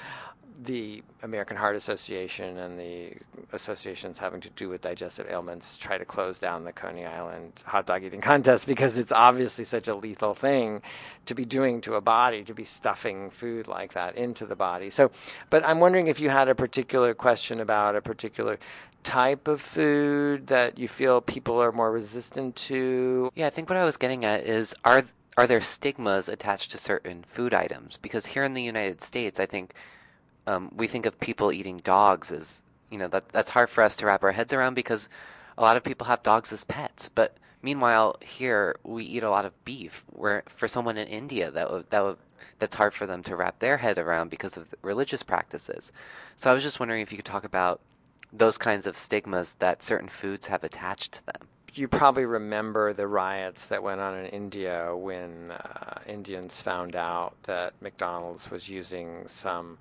the 0.63 1.03
American 1.23 1.57
Heart 1.57 1.77
Association 1.77 2.59
and 2.59 2.79
the 2.79 3.13
associations 3.53 4.19
having 4.19 4.41
to 4.43 4.51
do 4.51 4.69
with 4.69 4.83
digestive 4.83 5.27
ailments 5.29 5.77
try 5.77 5.97
to 5.97 6.05
close 6.05 6.39
down 6.39 6.65
the 6.65 6.73
Coney 6.73 7.07
Island 7.07 7.53
hot 7.65 7.87
dog 7.87 8.05
eating 8.05 8.21
contest 8.33 8.67
because 8.67 8.99
it's 8.99 9.13
obviously 9.13 9.65
such 9.65 9.89
a 9.89 9.95
lethal 9.95 10.35
thing 10.35 10.83
to 11.27 11.35
be 11.35 11.45
doing 11.45 11.81
to 11.83 11.95
a 11.95 12.01
body, 12.01 12.45
to 12.45 12.55
be 12.55 12.65
stuffing 12.65 13.31
food 13.31 13.69
like 13.69 13.95
that 13.95 14.17
into 14.17 14.45
the 14.45 14.57
body. 14.57 14.91
So, 14.91 15.11
but 15.49 15.65
I'm 15.65 15.81
wondering 15.81 16.09
if 16.09 16.21
you 16.21 16.29
had 16.29 16.49
a 16.49 16.55
particular 16.55 17.15
question 17.15 17.61
about 17.61 17.97
a 17.97 18.03
particular 18.03 18.59
type 19.03 19.49
of 19.49 19.61
food 19.61 20.49
that 20.49 20.79
you 20.79 20.89
feel 20.89 21.21
people 21.21 21.61
are 21.61 21.73
more 21.73 21.91
resistant 21.91 22.57
to. 22.57 23.31
Yeah, 23.35 23.47
I 23.47 23.51
think 23.51 23.69
what 23.69 23.79
I 23.79 23.85
was 23.85 23.97
getting 23.97 24.25
at 24.25 24.45
is 24.45 24.75
are 24.85 25.05
are 25.37 25.47
there 25.47 25.61
stigmas 25.61 26.29
attached 26.29 26.71
to 26.73 26.79
certain 26.79 27.25
food 27.27 27.55
items? 27.55 27.99
Because 28.01 28.27
here 28.27 28.45
in 28.45 28.55
the 28.55 28.63
United 28.63 29.03
States, 29.03 29.41
I 29.41 29.47
think 29.47 29.75
um, 30.47 30.71
we 30.75 30.87
think 30.87 31.07
of 31.07 31.21
people 31.21 31.53
eating 31.53 31.79
dogs 31.79 32.31
as 32.33 32.63
you 32.91 32.99
know 32.99 33.09
that 33.09 33.29
that's 33.31 33.51
hard 33.51 33.71
for 33.71 33.83
us 33.83 33.97
to 33.97 34.07
wrap 34.07 34.23
our 34.23 34.33
heads 34.33 34.53
around 34.53 34.75
because 34.75 35.09
a 35.57 35.63
lot 35.63 35.77
of 35.77 35.85
people 35.85 36.07
have 36.07 36.23
dogs 36.23 36.53
as 36.53 36.65
pets. 36.65 37.09
But 37.09 37.37
meanwhile, 37.63 38.17
here 38.21 38.77
we 38.83 39.05
eat 39.05 39.23
a 39.23 39.31
lot 39.31 39.45
of 39.45 39.65
beef. 39.65 40.05
Where 40.09 40.43
for 40.49 40.69
someone 40.69 40.97
in 40.97 41.07
India, 41.07 41.51
that 41.51 41.71
would, 41.71 41.91
that 41.91 42.03
would, 42.03 42.17
that's 42.59 42.77
hard 42.77 42.95
for 42.95 43.07
them 43.07 43.23
to 43.25 43.37
wrap 43.37 43.59
their 43.59 43.79
head 43.79 43.99
around 43.99 44.31
because 44.31 44.57
of 44.57 44.75
religious 44.83 45.23
practices. 45.23 45.93
So 46.37 46.51
I 46.51 46.55
was 46.55 46.63
just 46.63 46.81
wondering 46.81 47.03
if 47.03 47.13
you 47.13 47.19
could 47.19 47.27
talk 47.27 47.45
about 47.45 47.81
those 48.33 48.59
kinds 48.59 48.87
of 48.87 48.97
stigmas 48.97 49.55
that 49.59 49.83
certain 49.83 50.09
foods 50.09 50.47
have 50.47 50.65
attached 50.65 51.13
to 51.13 51.27
them. 51.27 51.49
You 51.73 51.87
probably 51.87 52.25
remember 52.25 52.93
the 52.93 53.07
riots 53.07 53.67
that 53.67 53.83
went 53.83 54.01
on 54.01 54.19
in 54.19 54.27
India 54.27 54.95
when 54.97 55.53
uh, 55.53 56.01
Indians 56.07 56.61
found 56.61 56.97
out 56.97 57.35
that 57.45 57.75
McDonald's 57.81 58.51
was 58.51 58.69
using 58.69 59.29
some 59.29 59.79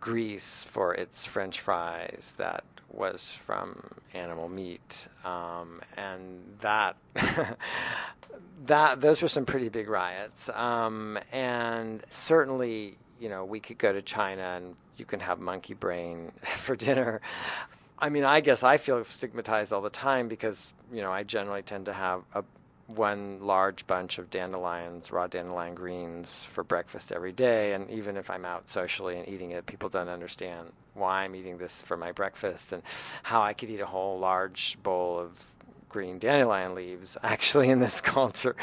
grease 0.00 0.64
for 0.64 0.94
its 0.94 1.26
French 1.26 1.60
fries 1.60 2.32
that 2.38 2.64
was 2.88 3.30
from 3.30 3.82
animal 4.14 4.48
meat, 4.48 5.08
um, 5.24 5.80
and 5.96 6.42
that 6.60 6.96
that 8.66 9.00
those 9.00 9.22
were 9.22 9.28
some 9.28 9.44
pretty 9.44 9.68
big 9.68 9.88
riots. 9.88 10.48
Um, 10.48 11.18
and 11.32 12.02
certainly, 12.08 12.96
you 13.20 13.28
know, 13.28 13.44
we 13.44 13.60
could 13.60 13.78
go 13.78 13.92
to 13.92 14.02
China 14.02 14.42
and 14.56 14.74
you 15.00 15.06
can 15.06 15.20
have 15.20 15.40
monkey 15.40 15.74
brain 15.74 16.32
for 16.58 16.76
dinner. 16.76 17.20
I 17.98 18.08
mean, 18.08 18.24
I 18.24 18.40
guess 18.40 18.62
I 18.62 18.76
feel 18.76 19.04
stigmatized 19.04 19.72
all 19.72 19.82
the 19.82 19.90
time 19.90 20.28
because 20.28 20.72
you 20.92 21.02
know 21.02 21.10
I 21.10 21.24
generally 21.24 21.62
tend 21.62 21.86
to 21.86 21.92
have 21.92 22.22
a 22.34 22.44
one 22.86 23.40
large 23.40 23.86
bunch 23.86 24.18
of 24.18 24.30
dandelions, 24.30 25.12
raw 25.12 25.26
dandelion 25.26 25.74
greens 25.74 26.42
for 26.44 26.64
breakfast 26.64 27.12
every 27.12 27.32
day. 27.32 27.72
And 27.72 27.90
even 27.90 28.16
if 28.16 28.30
I'm 28.30 28.44
out 28.44 28.70
socially 28.70 29.16
and 29.16 29.28
eating 29.28 29.52
it, 29.52 29.66
people 29.66 29.88
don't 29.88 30.08
understand 30.08 30.72
why 30.94 31.22
I'm 31.22 31.34
eating 31.34 31.58
this 31.58 31.82
for 31.82 31.96
my 31.96 32.12
breakfast 32.12 32.72
and 32.72 32.82
how 33.22 33.42
I 33.42 33.52
could 33.52 33.70
eat 33.70 33.80
a 33.80 33.86
whole 33.86 34.18
large 34.18 34.76
bowl 34.82 35.18
of 35.18 35.52
green 35.88 36.18
dandelion 36.18 36.74
leaves 36.74 37.16
actually 37.22 37.68
in 37.68 37.80
this 37.80 38.00
culture. 38.00 38.56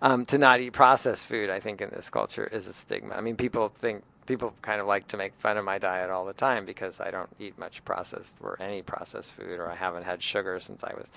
Um, 0.00 0.26
to 0.26 0.38
not 0.38 0.60
eat 0.60 0.72
processed 0.72 1.26
food, 1.26 1.50
I 1.50 1.60
think, 1.60 1.80
in 1.80 1.90
this 1.90 2.10
culture 2.10 2.44
is 2.44 2.66
a 2.66 2.72
stigma. 2.72 3.14
I 3.14 3.20
mean, 3.20 3.36
people 3.36 3.68
think. 3.68 4.04
People 4.26 4.54
kind 4.62 4.80
of 4.80 4.86
like 4.86 5.08
to 5.08 5.16
make 5.16 5.34
fun 5.38 5.56
of 5.56 5.64
my 5.64 5.78
diet 5.78 6.10
all 6.10 6.24
the 6.24 6.32
time 6.32 6.64
because 6.64 7.00
I 7.00 7.10
don't 7.10 7.30
eat 7.38 7.58
much 7.58 7.84
processed 7.84 8.36
or 8.40 8.56
any 8.60 8.82
processed 8.82 9.32
food, 9.32 9.58
or 9.58 9.70
I 9.70 9.74
haven't 9.74 10.04
had 10.04 10.22
sugar 10.22 10.60
since 10.60 10.84
I 10.84 10.94
was 10.94 11.08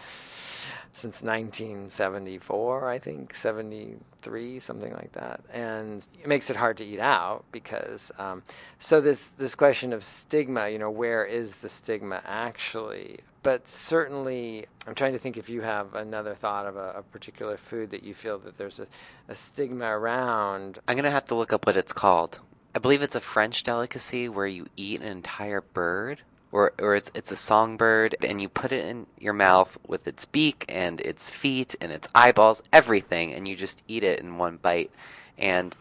since 0.93 1.21
1974, 1.21 2.89
I 2.89 2.99
think, 2.99 3.35
73, 3.35 4.59
something 4.59 4.93
like 4.93 5.11
that. 5.11 5.41
And 5.51 6.05
it 6.21 6.27
makes 6.27 6.49
it 6.49 6.55
hard 6.55 6.77
to 6.77 6.85
eat 6.85 6.99
out 6.99 7.43
because, 7.51 8.11
um, 8.17 8.43
so 8.79 9.01
this, 9.01 9.19
this 9.37 9.55
question 9.55 9.91
of 9.91 10.03
stigma, 10.03 10.69
you 10.69 10.79
know, 10.79 10.89
where 10.89 11.25
is 11.25 11.57
the 11.57 11.69
stigma 11.69 12.21
actually? 12.25 13.19
But 13.43 13.67
certainly, 13.67 14.65
I'm 14.87 14.95
trying 14.95 15.13
to 15.13 15.19
think 15.19 15.37
if 15.37 15.49
you 15.49 15.61
have 15.61 15.93
another 15.93 16.33
thought 16.33 16.65
of 16.65 16.77
a, 16.77 16.93
a 16.97 17.03
particular 17.03 17.57
food 17.57 17.91
that 17.91 18.03
you 18.03 18.13
feel 18.13 18.39
that 18.39 18.57
there's 18.57 18.79
a, 18.79 18.87
a 19.27 19.35
stigma 19.35 19.85
around. 19.85 20.79
I'm 20.87 20.95
gonna 20.95 21.11
have 21.11 21.25
to 21.25 21.35
look 21.35 21.53
up 21.53 21.67
what 21.67 21.77
it's 21.77 21.93
called. 21.93 22.39
I 22.75 22.77
believe 22.77 23.01
it's 23.01 23.15
a 23.15 23.21
French 23.21 23.63
delicacy 23.63 24.27
where 24.27 24.45
you 24.45 24.67
eat 24.75 24.99
an 24.99 25.07
entire 25.07 25.61
bird, 25.61 26.23
or 26.51 26.73
or 26.77 26.97
it's 26.97 27.09
it's 27.15 27.31
a 27.31 27.37
songbird, 27.37 28.17
and 28.21 28.41
you 28.41 28.49
put 28.49 28.73
it 28.73 28.85
in 28.85 29.07
your 29.17 29.31
mouth 29.31 29.77
with 29.87 30.05
its 30.09 30.25
beak 30.25 30.65
and 30.67 30.99
its 30.99 31.29
feet 31.29 31.75
and 31.79 31.93
its 31.93 32.09
eyeballs, 32.13 32.61
everything, 32.73 33.33
and 33.33 33.47
you 33.47 33.55
just 33.55 33.81
eat 33.87 34.03
it 34.03 34.19
in 34.19 34.37
one 34.37 34.57
bite, 34.57 34.91
and 35.37 35.73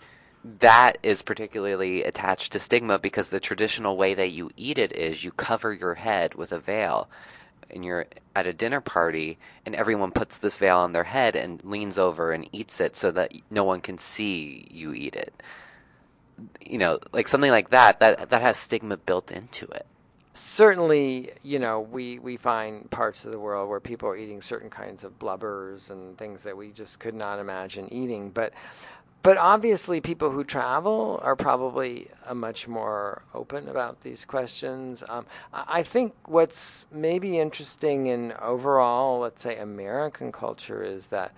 that 0.60 0.98
is 1.02 1.20
particularly 1.22 2.04
attached 2.04 2.52
to 2.52 2.60
stigma 2.60 2.96
because 3.00 3.30
the 3.30 3.40
traditional 3.40 3.96
way 3.96 4.14
that 4.14 4.30
you 4.30 4.50
eat 4.56 4.78
it 4.78 4.92
is 4.92 5.24
you 5.24 5.32
cover 5.32 5.72
your 5.72 5.94
head 5.94 6.34
with 6.34 6.52
a 6.52 6.60
veil 6.60 7.08
and 7.70 7.84
you're 7.84 8.06
at 8.36 8.46
a 8.46 8.52
dinner 8.52 8.80
party 8.80 9.38
and 9.64 9.74
everyone 9.74 10.10
puts 10.10 10.36
this 10.36 10.58
veil 10.58 10.76
on 10.76 10.92
their 10.92 11.04
head 11.04 11.34
and 11.34 11.64
leans 11.64 11.98
over 11.98 12.30
and 12.30 12.46
eats 12.52 12.78
it 12.78 12.94
so 12.94 13.10
that 13.10 13.32
no 13.50 13.64
one 13.64 13.80
can 13.80 13.96
see 13.96 14.68
you 14.70 14.92
eat 14.92 15.16
it 15.16 15.32
you 16.60 16.78
know 16.78 16.98
like 17.12 17.28
something 17.28 17.50
like 17.50 17.70
that 17.70 18.00
that 18.00 18.30
that 18.30 18.42
has 18.42 18.56
stigma 18.56 18.96
built 18.96 19.30
into 19.30 19.66
it 19.66 19.86
certainly, 20.34 21.30
you 21.42 21.58
know, 21.58 21.80
we, 21.80 22.18
we 22.18 22.36
find 22.36 22.90
parts 22.90 23.24
of 23.24 23.32
the 23.32 23.38
world 23.38 23.68
where 23.68 23.80
people 23.80 24.08
are 24.08 24.16
eating 24.16 24.42
certain 24.42 24.70
kinds 24.70 25.04
of 25.04 25.18
blubbers 25.18 25.90
and 25.90 26.18
things 26.18 26.42
that 26.42 26.56
we 26.56 26.70
just 26.70 26.98
could 26.98 27.14
not 27.14 27.38
imagine 27.38 27.92
eating. 27.92 28.30
But 28.30 28.52
but 29.22 29.38
obviously, 29.38 30.02
people 30.02 30.30
who 30.30 30.44
travel 30.44 31.18
are 31.22 31.34
probably 31.34 32.08
uh, 32.26 32.34
much 32.34 32.68
more 32.68 33.22
open 33.32 33.68
about 33.70 34.02
these 34.02 34.22
questions. 34.26 35.02
Um, 35.08 35.24
I 35.50 35.82
think 35.82 36.12
what's 36.26 36.84
maybe 36.92 37.38
interesting 37.38 38.06
in 38.08 38.34
overall, 38.34 39.20
let's 39.20 39.42
say, 39.42 39.56
American 39.56 40.30
culture 40.30 40.82
is 40.82 41.06
that 41.06 41.32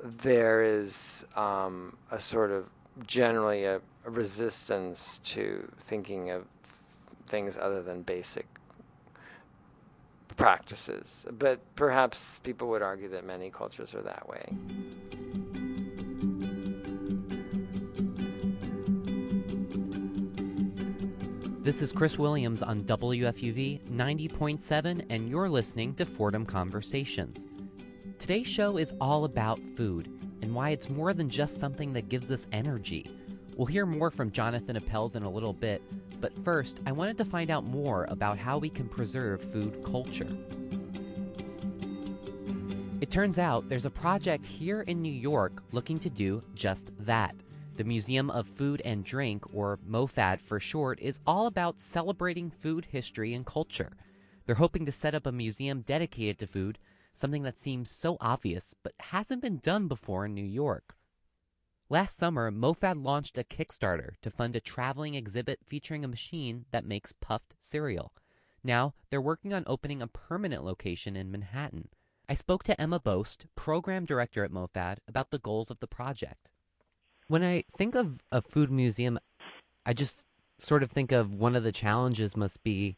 there 0.00 0.62
is 0.62 1.24
um, 1.34 1.96
a 2.12 2.20
sort 2.20 2.52
of 2.52 2.66
generally 3.06 3.64
a, 3.64 3.80
a 4.04 4.10
resistance 4.10 5.20
to 5.24 5.70
thinking 5.86 6.30
of 6.30 6.44
things 7.26 7.56
other 7.60 7.82
than 7.82 8.02
basic 8.02 8.46
practices. 10.36 11.06
But 11.38 11.60
perhaps 11.76 12.40
people 12.42 12.68
would 12.68 12.82
argue 12.82 13.08
that 13.10 13.24
many 13.24 13.50
cultures 13.50 13.94
are 13.94 14.02
that 14.02 14.28
way. 14.28 14.44
This 21.64 21.80
is 21.80 21.92
Chris 21.92 22.18
Williams 22.18 22.62
on 22.62 22.84
WFUV 22.84 23.88
90.7, 23.88 25.06
and 25.08 25.30
you're 25.30 25.48
listening 25.48 25.94
to 25.94 26.04
Fordham 26.04 26.44
Conversations. 26.44 27.46
Today's 28.18 28.46
show 28.46 28.76
is 28.76 28.92
all 29.00 29.24
about 29.24 29.58
food 29.74 30.13
and 30.44 30.54
why 30.54 30.68
it's 30.68 30.90
more 30.90 31.14
than 31.14 31.30
just 31.30 31.58
something 31.58 31.94
that 31.94 32.10
gives 32.10 32.30
us 32.30 32.46
energy. 32.52 33.10
We'll 33.56 33.64
hear 33.64 33.86
more 33.86 34.10
from 34.10 34.30
Jonathan 34.30 34.76
Appels 34.76 35.16
in 35.16 35.22
a 35.22 35.30
little 35.30 35.54
bit, 35.54 35.80
but 36.20 36.36
first, 36.44 36.80
I 36.84 36.92
wanted 36.92 37.16
to 37.16 37.24
find 37.24 37.50
out 37.50 37.64
more 37.64 38.04
about 38.10 38.36
how 38.36 38.58
we 38.58 38.68
can 38.68 38.86
preserve 38.86 39.40
food 39.40 39.82
culture. 39.82 40.28
It 43.00 43.10
turns 43.10 43.38
out 43.38 43.66
there's 43.70 43.86
a 43.86 43.90
project 43.90 44.46
here 44.46 44.82
in 44.82 45.00
New 45.00 45.12
York 45.12 45.62
looking 45.72 45.98
to 46.00 46.10
do 46.10 46.42
just 46.54 46.90
that. 47.00 47.34
The 47.78 47.84
Museum 47.84 48.28
of 48.28 48.46
Food 48.46 48.82
and 48.84 49.02
Drink, 49.02 49.44
or 49.54 49.78
MOFAD 49.88 50.42
for 50.42 50.60
short, 50.60 51.00
is 51.00 51.20
all 51.26 51.46
about 51.46 51.80
celebrating 51.80 52.50
food 52.50 52.84
history 52.84 53.32
and 53.32 53.46
culture. 53.46 53.92
They're 54.44 54.54
hoping 54.54 54.84
to 54.84 54.92
set 54.92 55.14
up 55.14 55.24
a 55.24 55.32
museum 55.32 55.80
dedicated 55.80 56.38
to 56.40 56.46
food, 56.46 56.78
something 57.14 57.42
that 57.44 57.58
seems 57.58 57.90
so 57.90 58.16
obvious 58.20 58.74
but 58.82 58.92
hasn't 58.98 59.40
been 59.40 59.58
done 59.58 59.88
before 59.88 60.26
in 60.26 60.34
New 60.34 60.44
York. 60.44 60.96
Last 61.88 62.16
summer, 62.16 62.50
MoFad 62.50 63.04
launched 63.04 63.38
a 63.38 63.44
Kickstarter 63.44 64.14
to 64.22 64.30
fund 64.30 64.56
a 64.56 64.60
traveling 64.60 65.14
exhibit 65.14 65.60
featuring 65.66 66.04
a 66.04 66.08
machine 66.08 66.64
that 66.70 66.84
makes 66.84 67.12
puffed 67.12 67.54
cereal. 67.58 68.12
Now, 68.64 68.94
they're 69.10 69.20
working 69.20 69.52
on 69.52 69.64
opening 69.66 70.00
a 70.00 70.06
permanent 70.06 70.64
location 70.64 71.14
in 71.16 71.30
Manhattan. 71.30 71.88
I 72.28 72.34
spoke 72.34 72.64
to 72.64 72.80
Emma 72.80 72.98
Boast, 72.98 73.46
program 73.54 74.06
director 74.06 74.44
at 74.44 74.50
MoFad, 74.50 74.98
about 75.06 75.30
the 75.30 75.38
goals 75.38 75.70
of 75.70 75.80
the 75.80 75.86
project. 75.86 76.50
When 77.28 77.42
I 77.42 77.64
think 77.76 77.94
of 77.94 78.20
a 78.32 78.40
food 78.40 78.70
museum, 78.70 79.18
I 79.84 79.92
just 79.92 80.24
sort 80.58 80.82
of 80.82 80.90
think 80.90 81.12
of 81.12 81.34
one 81.34 81.54
of 81.54 81.64
the 81.64 81.72
challenges 81.72 82.36
must 82.36 82.62
be 82.62 82.96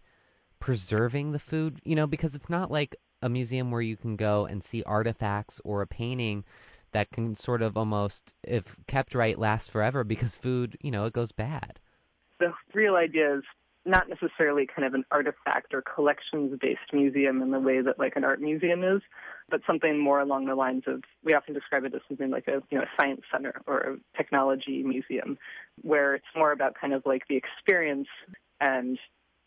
preserving 0.60 1.32
the 1.32 1.38
food, 1.38 1.80
you 1.84 1.96
know, 1.96 2.06
because 2.06 2.34
it's 2.34 2.48
not 2.48 2.70
like 2.70 2.96
a 3.22 3.28
museum 3.28 3.70
where 3.70 3.82
you 3.82 3.96
can 3.96 4.16
go 4.16 4.46
and 4.46 4.62
see 4.62 4.82
artifacts 4.84 5.60
or 5.64 5.82
a 5.82 5.86
painting 5.86 6.44
that 6.92 7.10
can 7.10 7.34
sort 7.34 7.62
of 7.62 7.76
almost, 7.76 8.34
if 8.42 8.76
kept 8.86 9.14
right, 9.14 9.38
last 9.38 9.70
forever 9.70 10.04
because 10.04 10.36
food, 10.36 10.76
you 10.80 10.90
know, 10.90 11.04
it 11.04 11.12
goes 11.12 11.32
bad. 11.32 11.78
The 12.38 12.52
real 12.74 12.96
idea 12.96 13.36
is 13.36 13.42
not 13.86 14.08
necessarily 14.08 14.66
kind 14.66 14.84
of 14.84 14.94
an 14.94 15.04
artifact 15.10 15.72
or 15.72 15.82
collections 15.82 16.58
based 16.60 16.92
museum 16.92 17.40
in 17.40 17.52
the 17.52 17.60
way 17.60 17.80
that 17.80 17.98
like 17.98 18.16
an 18.16 18.24
art 18.24 18.40
museum 18.40 18.82
is, 18.82 19.00
but 19.48 19.60
something 19.66 19.98
more 19.98 20.20
along 20.20 20.46
the 20.46 20.54
lines 20.54 20.82
of 20.86 21.02
we 21.22 21.34
often 21.34 21.54
describe 21.54 21.84
it 21.84 21.94
as 21.94 22.00
something 22.08 22.30
like 22.30 22.48
a 22.48 22.62
you 22.70 22.78
know 22.78 22.82
a 22.82 23.00
science 23.00 23.22
center 23.30 23.60
or 23.66 23.78
a 23.78 24.16
technology 24.16 24.82
museum, 24.82 25.38
where 25.82 26.14
it's 26.14 26.26
more 26.34 26.52
about 26.52 26.74
kind 26.78 26.92
of 26.92 27.02
like 27.06 27.22
the 27.28 27.36
experience 27.36 28.08
and 28.60 28.98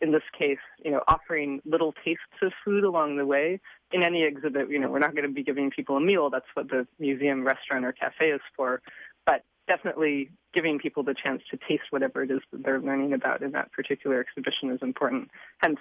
in 0.02 0.12
this 0.12 0.24
case, 0.38 0.60
you 0.84 0.92
know, 0.92 1.02
offering 1.08 1.62
little 1.66 1.94
tastes 2.06 2.24
of 2.42 2.52
food 2.64 2.84
along 2.84 3.18
the 3.18 3.26
way. 3.26 3.60
In 3.92 4.04
any 4.04 4.24
exhibit, 4.24 4.70
you 4.70 4.80
know, 4.80 4.90
we're 4.90 5.00
not 5.00 5.16
going 5.16 5.28
to 5.28 5.34
be 5.34 5.44
giving 5.44 5.72
people 5.72 5.98
a 5.98 6.02
meal. 6.02 6.30
That's 6.30 6.46
what 6.54 6.70
the 6.70 6.88
museum, 7.00 7.46
restaurant, 7.46 7.86
or 7.86 7.92
cafe 7.92 8.32
is 8.32 8.42
for. 8.56 8.82
But 9.26 9.44
definitely 9.68 10.30
giving 10.54 10.80
people 10.80 11.04
the 11.04 11.16
chance 11.16 11.42
to 11.52 11.58
taste 11.58 11.84
whatever 11.90 12.24
it 12.24 12.32
is 12.32 12.40
that 12.52 12.64
they're 12.64 12.80
learning 12.80 13.14
about 13.14 13.42
in 13.42 13.52
that 13.52 13.72
particular 13.72 14.20
exhibition 14.20 14.70
is 14.72 14.80
important. 14.82 15.30
Hence, 15.60 15.80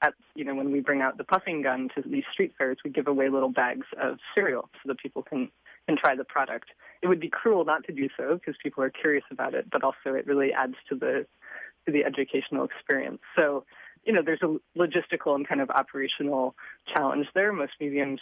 at, 0.00 0.14
you 0.34 0.44
know, 0.44 0.54
when 0.54 0.70
we 0.70 0.80
bring 0.80 1.02
out 1.02 1.18
the 1.18 1.24
puffing 1.24 1.62
gun 1.62 1.88
to 1.94 2.08
these 2.08 2.24
street 2.32 2.52
fairs, 2.56 2.78
we 2.84 2.90
give 2.90 3.08
away 3.08 3.28
little 3.28 3.50
bags 3.50 3.86
of 4.00 4.18
cereal 4.34 4.68
so 4.74 4.86
that 4.86 4.98
people 4.98 5.22
can, 5.22 5.50
can 5.86 5.96
try 5.96 6.14
the 6.14 6.24
product. 6.24 6.70
It 7.02 7.08
would 7.08 7.20
be 7.20 7.28
cruel 7.28 7.64
not 7.64 7.84
to 7.84 7.92
do 7.92 8.08
so 8.16 8.34
because 8.34 8.54
people 8.62 8.82
are 8.82 8.90
curious 8.90 9.24
about 9.30 9.54
it, 9.54 9.66
but 9.70 9.82
also 9.82 10.14
it 10.14 10.26
really 10.26 10.52
adds 10.52 10.74
to 10.88 10.94
the 10.94 11.26
to 11.88 11.92
the 11.92 12.04
educational 12.04 12.64
experience. 12.64 13.20
So, 13.34 13.64
you 14.04 14.12
know, 14.12 14.20
there's 14.24 14.42
a 14.42 14.56
logistical 14.78 15.34
and 15.34 15.48
kind 15.48 15.60
of 15.60 15.70
operational 15.70 16.54
challenge 16.94 17.26
there. 17.34 17.52
Most 17.52 17.72
museums 17.80 18.20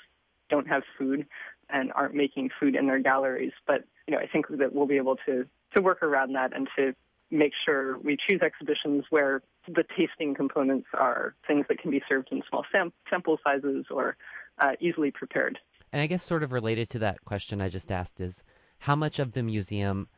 don't 0.49 0.68
have 0.68 0.82
food 0.96 1.26
and 1.68 1.92
aren't 1.94 2.14
making 2.14 2.50
food 2.61 2.76
in 2.76 2.87
their 2.87 3.00
galleries, 3.00 3.52
but 3.66 3.85
you 4.06 4.14
know, 4.14 4.20
I 4.20 4.28
think 4.28 4.46
that 4.49 4.73
we'll 4.73 4.87
be 4.87 4.96
able 4.96 5.16
to 5.26 5.46
to 5.75 5.82
work 5.82 6.02
around 6.02 6.32
that 6.35 6.54
and 6.54 6.68
to 6.76 6.94
make 7.30 7.52
sure 7.64 7.99
we 7.99 8.16
choose 8.16 8.40
exhibitions 8.40 9.04
where 9.11 9.42
the 9.66 9.82
tasting 9.96 10.32
components 10.32 10.87
are 10.94 11.35
things 11.49 11.66
that 11.68 11.78
can 11.78 11.90
be 11.90 12.00
served 12.08 12.28
in 12.30 12.40
small 12.49 12.64
sam- 12.70 12.92
sample 13.11 13.37
sizes 13.42 13.87
or 13.90 14.16
uh, 14.61 14.73
easily 14.80 15.11
prepared. 15.11 15.58
And 15.92 16.00
I 16.00 16.06
guess, 16.06 16.23
sort 16.23 16.44
of 16.44 16.52
related 16.52 16.88
to 16.90 17.00
that 17.00 17.25
question 17.25 17.61
I 17.61 17.68
just 17.68 17.90
asked, 17.90 18.20
is 18.20 18.44
how 18.78 18.94
much 18.94 19.18
of 19.18 19.32
the 19.32 19.42
museum 19.42 20.08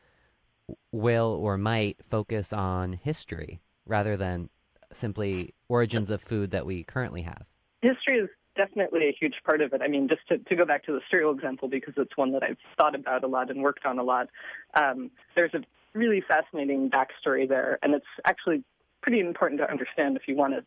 will 0.93 1.39
or 1.41 1.59
might 1.59 1.99
focus 2.09 2.53
on 2.53 2.93
history 2.95 3.61
rather 3.87 4.17
than 4.17 4.51
simply 4.93 5.55
origins 5.69 6.11
of 6.11 6.23
food 6.23 6.51
that 6.51 6.67
we 6.67 6.83
currently 6.83 7.23
have? 7.23 7.45
history 7.83 8.19
is 8.19 8.29
definitely 8.57 9.09
a 9.09 9.17
huge 9.19 9.35
part 9.45 9.61
of 9.61 9.73
it. 9.73 9.83
I 9.83 9.89
mean, 9.89 10.09
just 10.09 10.27
to, 10.29 10.39
to 10.39 10.57
go 10.57 10.65
back 10.65 10.85
to 10.87 10.93
the 10.93 11.01
cereal 11.11 11.33
example, 11.33 11.69
because 11.69 11.95
it's 11.97 12.17
one 12.17 12.33
that 12.33 12.43
I've 12.43 12.57
thought 12.77 12.95
about 12.95 13.25
a 13.25 13.29
lot 13.29 13.51
and 13.51 13.63
worked 13.63 13.87
on 13.87 13.99
a 13.99 14.03
lot, 14.03 14.29
um, 14.75 15.11
there's 15.37 15.55
a 15.55 15.61
really 15.95 16.23
fascinating 16.27 16.91
backstory 16.91 17.49
there, 17.49 17.79
and 17.83 17.95
it's 17.95 18.07
actually 18.25 18.65
pretty 19.01 19.21
important 19.21 19.61
to 19.61 19.71
understand 19.71 20.17
if 20.17 20.23
you 20.27 20.37
want 20.37 20.55
to 20.55 20.65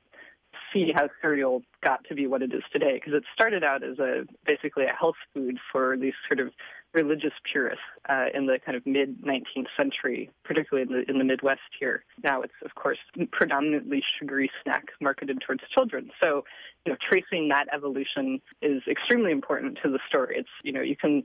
see 0.74 0.92
how 0.96 1.10
cereal 1.22 1.64
got 1.84 2.04
to 2.06 2.16
be 2.16 2.28
what 2.28 2.42
it 2.42 2.54
is 2.54 2.64
today, 2.72 2.94
because 2.96 3.14
it 3.14 3.24
started 3.34 3.64
out 3.64 3.84
as 3.84 4.00
a 4.00 4.24
basically 4.46 4.86
a 4.86 4.96
health 4.98 5.16
food 5.34 5.58
for 5.72 5.98
these 5.98 6.14
sort 6.28 6.40
of 6.40 6.54
religious 6.94 7.34
purists 7.52 7.84
uh, 8.10 8.26
in 8.34 8.46
the 8.46 8.60
kind 8.66 8.76
of 8.76 8.86
mid 8.86 9.22
19th 9.22 9.68
century, 9.78 10.30
particularly 10.44 10.90
in 10.90 10.98
the 10.98 11.10
in 11.10 11.18
the 11.18 11.24
Midwest 11.24 11.62
here. 11.80 12.04
Now 12.24 12.42
it's 12.42 12.54
of 12.64 12.76
course 12.76 12.98
predominantly 13.32 14.04
sugary 14.20 14.50
snack 14.64 14.86
marketed 15.00 15.42
towards 15.46 15.62
children. 15.74 16.12
So, 16.22 16.44
you 16.86 16.92
know, 16.92 16.98
tracing 17.10 17.50
that 17.50 17.66
evolution 17.74 18.42
is 18.62 18.82
extremely 18.90 19.32
important 19.32 19.80
to 19.84 19.90
the 19.90 20.00
story. 20.08 20.36
It's 20.38 20.50
you 20.64 20.72
know 20.72 20.82
you 20.82 20.96
can 20.96 21.24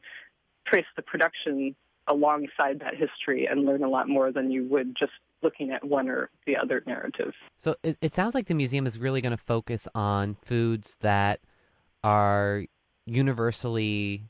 trace 0.67 0.87
the 0.97 1.03
production 1.03 1.75
alongside 2.09 2.79
that 2.81 2.95
history 2.95 3.49
and 3.51 3.65
learn 3.65 3.83
a 3.83 3.89
lot 3.89 4.09
more 4.09 4.31
than 4.31 4.51
you 4.51 4.65
would 4.65 4.95
just 4.97 5.13
looking 5.43 5.71
at 5.71 5.85
one 5.85 6.09
or 6.09 6.31
the 6.47 6.57
other 6.57 6.83
narrative. 6.87 7.33
So 7.57 7.75
it, 7.83 7.99
it 8.01 8.13
sounds 8.13 8.35
like 8.35 8.47
the 8.47 8.55
museum 8.55 8.87
is 8.87 8.99
really 8.99 9.21
going 9.21 9.37
to 9.37 9.43
focus 9.43 9.89
on 9.95 10.37
foods 10.45 10.97
that 11.01 11.41
are 12.05 12.65
universally 13.07 14.25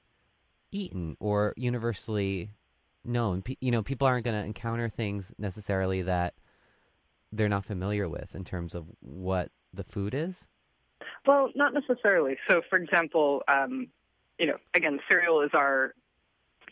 eaten 0.76 1.16
or 1.20 1.54
universally 1.56 2.50
known. 3.04 3.42
P- 3.42 3.58
you 3.60 3.70
know, 3.70 3.82
people 3.82 4.06
aren't 4.06 4.24
going 4.24 4.38
to 4.38 4.44
encounter 4.44 4.88
things 4.88 5.32
necessarily 5.38 6.02
that 6.02 6.34
they're 7.32 7.48
not 7.48 7.64
familiar 7.64 8.08
with 8.08 8.34
in 8.34 8.44
terms 8.44 8.74
of 8.74 8.86
what 9.00 9.50
the 9.72 9.84
food 9.84 10.14
is. 10.14 10.48
Well, 11.26 11.50
not 11.54 11.74
necessarily. 11.74 12.36
So, 12.48 12.62
for 12.70 12.78
example, 12.78 13.42
um, 13.48 13.88
you 14.38 14.46
know, 14.46 14.56
again, 14.74 15.00
cereal 15.10 15.42
is 15.42 15.50
our 15.54 15.94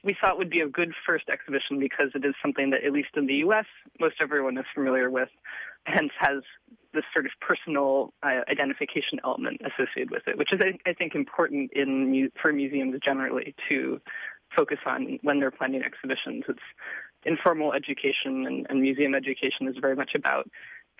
we 0.05 0.15
thought 0.21 0.39
would 0.39 0.51
be 0.51 0.61
a 0.61 0.69
good 0.69 0.93
first 1.07 1.25
exhibition 1.33 1.79
because 1.79 2.11
it 2.15 2.25
is 2.25 2.35
something 2.43 2.71
that, 2.71 2.85
at 2.85 2.93
least 2.93 3.09
in 3.17 3.27
the 3.27 3.35
U.S., 3.37 3.65
most 3.99 4.17
everyone 4.21 4.59
is 4.59 4.65
familiar 4.75 5.11
with, 5.11 5.31
hence 5.87 6.13
has 6.19 6.43
this 6.93 7.05
sort 7.13 7.27
of 7.27 7.33
personal 7.41 8.13
uh, 8.23 8.41
identification 8.49 9.19
element 9.25 9.61
associated 9.63 10.11
with 10.11 10.23
it, 10.27 10.39
which 10.39 10.53
is, 10.53 10.61
I, 10.63 10.79
I 10.89 10.93
think, 10.93 11.15
important 11.15 11.73
in 11.73 12.31
for 12.41 12.53
museums 12.53 12.99
generally 13.05 13.55
to 13.71 14.01
focus 14.57 14.79
on 14.87 15.19
when 15.23 15.41
they're 15.41 15.51
planning 15.51 15.83
exhibitions. 15.83 16.45
It's 16.49 16.61
informal 17.25 17.73
education 17.73 18.47
and, 18.47 18.67
and 18.69 18.81
museum 18.81 19.15
education 19.15 19.67
is 19.67 19.77
very 19.81 19.97
much 19.97 20.13
about 20.15 20.49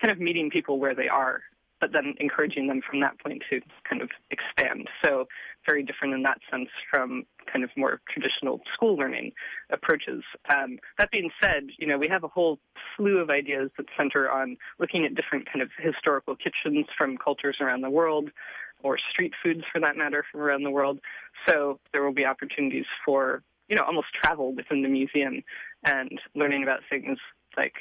kind 0.01 0.11
of 0.11 0.19
meeting 0.19 0.49
people 0.49 0.79
where 0.79 0.95
they 0.95 1.07
are 1.07 1.41
but 1.81 1.91
then 1.91 2.13
encouraging 2.19 2.67
them 2.67 2.81
from 2.87 2.99
that 3.01 3.19
point 3.19 3.43
to 3.49 3.59
kind 3.87 4.01
of 4.01 4.09
expand. 4.31 4.87
So 5.03 5.27
very 5.65 5.83
different 5.83 6.13
in 6.13 6.23
that 6.23 6.39
sense 6.49 6.69
from 6.91 7.23
kind 7.51 7.63
of 7.63 7.69
more 7.75 8.01
traditional 8.09 8.61
school 8.73 8.95
learning 8.95 9.31
approaches. 9.71 10.23
Um, 10.49 10.79
that 10.97 11.11
being 11.11 11.31
said, 11.41 11.67
you 11.77 11.87
know, 11.87 11.97
we 11.97 12.07
have 12.09 12.23
a 12.23 12.27
whole 12.27 12.59
slew 12.95 13.17
of 13.17 13.29
ideas 13.29 13.71
that 13.77 13.87
center 13.97 14.29
on 14.29 14.57
looking 14.79 15.05
at 15.05 15.15
different 15.15 15.45
kind 15.51 15.61
of 15.61 15.69
historical 15.77 16.35
kitchens 16.35 16.85
from 16.97 17.17
cultures 17.17 17.57
around 17.59 17.81
the 17.81 17.89
world, 17.89 18.29
or 18.83 18.97
street 19.11 19.33
foods 19.41 19.61
for 19.71 19.81
that 19.81 19.97
matter 19.97 20.23
from 20.31 20.41
around 20.41 20.63
the 20.63 20.69
world. 20.69 20.99
So 21.47 21.79
there 21.91 22.03
will 22.03 22.13
be 22.13 22.25
opportunities 22.25 22.85
for, 23.03 23.41
you 23.67 23.75
know, 23.75 23.83
almost 23.83 24.07
travel 24.23 24.53
within 24.53 24.83
the 24.83 24.89
museum 24.89 25.43
and 25.83 26.19
learning 26.35 26.63
about 26.63 26.81
things 26.89 27.17
like 27.57 27.73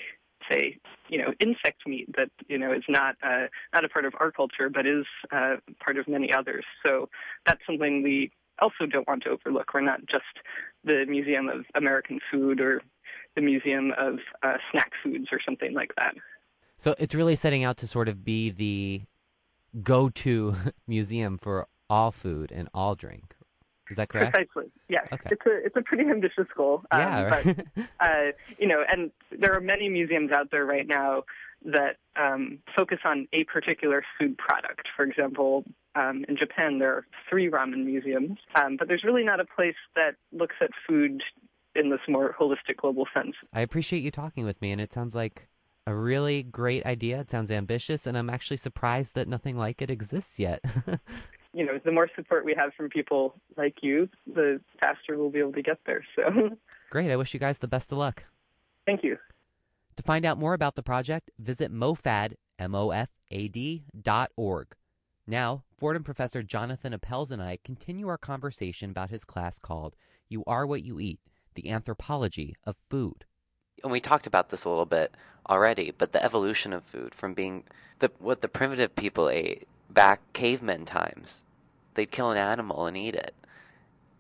say, 0.51 0.79
you 1.09 1.19
know, 1.19 1.33
insect 1.41 1.87
meat 1.87 2.09
that 2.17 2.31
you 2.49 2.59
know 2.59 2.73
is 2.73 2.85
not 2.89 3.17
uh, 3.23 3.47
not 3.73 3.85
a 3.85 3.89
part 3.89 4.05
of 4.05 4.15
our 4.21 4.31
culture, 4.31 4.69
but 4.69 4.87
is 4.87 5.07
uh, 5.33 5.57
part 5.83 5.99
of 5.99 6.09
many 6.09 6.33
others. 6.33 6.65
So 6.87 7.09
that's 7.47 7.61
something 7.67 8.03
we 8.03 8.31
also 8.61 8.87
don't 8.91 9.07
want 9.07 9.23
to 9.25 9.31
overlook. 9.31 9.75
We're 9.75 9.81
not 9.81 10.01
just 10.07 10.25
the 10.85 11.05
Museum 11.09 11.49
of 11.49 11.65
American 11.75 12.21
Food 12.31 12.61
or 12.61 12.83
the 13.35 13.43
Museum 13.43 13.93
of 13.99 14.19
uh, 14.43 14.59
Snack 14.71 14.93
Foods 15.03 15.27
or 15.33 15.41
something 15.45 15.75
like 15.75 15.93
that. 15.99 16.15
So 16.79 16.95
it's 16.99 17.15
really 17.15 17.37
setting 17.37 17.65
out 17.65 17.77
to 17.79 17.87
sort 17.87 18.09
of 18.09 18.25
be 18.25 18.51
the 18.51 19.03
go-to 19.83 20.55
museum 20.87 21.39
for 21.39 21.67
all 21.91 22.11
food 22.11 22.53
and 22.53 22.69
all 22.73 22.95
drink. 22.95 23.34
Is 23.91 23.97
that 23.97 24.09
correct? 24.09 24.35
Precisely. 24.35 24.71
Yes. 24.89 25.07
Okay. 25.13 25.31
It's 25.33 25.47
a 25.47 25.67
it's 25.67 25.77
a 25.77 25.83
pretty 25.83 26.09
ambitious 26.09 26.47
goal. 26.57 26.83
Um, 26.91 27.01
Yeah, 27.01 27.23
right. 27.23 27.57
But 27.75 27.85
uh, 28.01 28.33
you 28.59 28.67
know, 28.67 28.83
and 28.91 29.11
there 29.39 29.55
are 29.55 29.61
many 29.61 29.89
museums 29.89 30.33
out 30.33 30.51
there 30.51 30.65
right 30.65 30.87
now 30.87 31.25
that 31.65 31.97
um, 32.17 32.59
focus 32.77 32.99
on 33.05 33.27
a 33.33 33.45
particular 33.45 34.05
food 34.19 34.37
product. 34.39 34.89
For 34.97 35.05
example, 35.05 35.65
um, 35.95 36.25
in 36.29 36.37
Japan 36.37 36.79
there 36.79 36.93
are 36.93 37.07
three 37.29 37.51
ramen 37.51 37.85
museums, 37.85 38.39
um, 38.55 38.77
but 38.79 38.89
there's 38.89 39.05
really 39.05 39.25
not 39.25 39.41
a 39.41 39.45
place 39.45 39.77
that 39.95 40.17
looks 40.33 40.57
at 40.61 40.71
food 40.87 41.23
in 41.75 41.91
this 41.91 42.01
more 42.09 42.35
holistic 42.39 42.77
global 42.77 43.07
sense. 43.13 43.35
I 43.53 43.61
appreciate 43.61 44.01
you 44.01 44.11
talking 44.11 44.45
with 44.45 44.61
me, 44.63 44.71
and 44.73 44.81
it 44.81 44.93
sounds 44.93 45.15
like 45.15 45.49
a 45.87 45.95
really 45.95 46.43
great 46.43 46.87
idea. 46.87 47.21
It 47.21 47.31
sounds 47.31 47.51
ambitious, 47.51 48.07
and 48.07 48.17
I'm 48.17 48.31
actually 48.31 48.57
surprised 48.57 49.15
that 49.15 49.29
nothing 49.29 49.57
like 49.57 49.83
it 49.83 49.91
exists 49.91 50.39
yet. 50.39 50.65
You 51.55 51.65
know, 51.65 51.79
the 51.83 51.93
more 51.93 52.11
support 52.17 52.45
we 52.45 52.55
have 52.55 52.75
from 52.75 52.89
people 52.89 53.35
like 53.57 53.83
you, 53.83 54.09
the 54.27 54.61
faster 54.81 55.17
we'll 55.17 55.31
be 55.31 55.39
able 55.39 55.53
to 55.53 55.63
get 55.63 55.79
there. 55.87 56.05
So, 56.17 56.57
great. 56.91 57.11
I 57.11 57.17
wish 57.17 57.33
you 57.33 57.41
guys 57.41 57.59
the 57.59 57.69
best 57.69 57.93
of 57.93 57.99
luck. 57.99 58.25
thank 58.87 59.03
you. 59.05 59.19
To 59.97 60.03
find 60.03 60.25
out 60.25 60.39
more 60.39 60.55
about 60.55 60.75
the 60.75 60.83
project, 60.83 61.31
visit 61.39 61.73
mofad, 61.73 62.35
M-O-F-A-D 62.59 63.85
dot 64.03 64.33
org. 64.37 64.75
Now, 65.27 65.63
Fordham 65.79 66.03
professor 66.05 66.43
Jonathan 66.43 66.93
Appels 66.93 67.31
and 67.31 67.41
I 67.43 67.59
continue 67.65 68.09
our 68.09 68.19
conversation 68.19 68.91
about 68.91 69.11
his 69.11 69.25
class 69.25 69.59
called 69.59 69.95
You 70.29 70.43
Are 70.47 70.67
What 70.67 70.83
You 70.83 70.99
Eat, 71.01 71.21
the 71.55 71.71
Anthropology 71.71 72.57
of 72.65 72.77
Food. 72.91 73.25
And 73.83 73.93
we 73.93 74.01
talked 74.01 74.27
about 74.27 74.51
this 74.51 74.65
a 74.65 74.69
little 74.69 74.85
bit 74.85 75.15
already, 75.49 75.93
but 75.97 76.13
the 76.13 76.23
evolution 76.23 76.73
of 76.73 76.85
food 76.85 77.15
from 77.15 77.35
being 77.35 77.65
the, 78.01 78.11
what 78.19 78.41
the 78.43 78.49
primitive 78.49 78.95
people 78.97 79.29
ate 79.29 79.69
back 79.95 80.21
cavemen 80.33 80.85
times. 80.85 81.43
They'd 81.95 82.11
kill 82.11 82.31
an 82.31 82.37
animal 82.37 82.87
and 82.87 82.97
eat 82.97 83.15
it. 83.15 83.35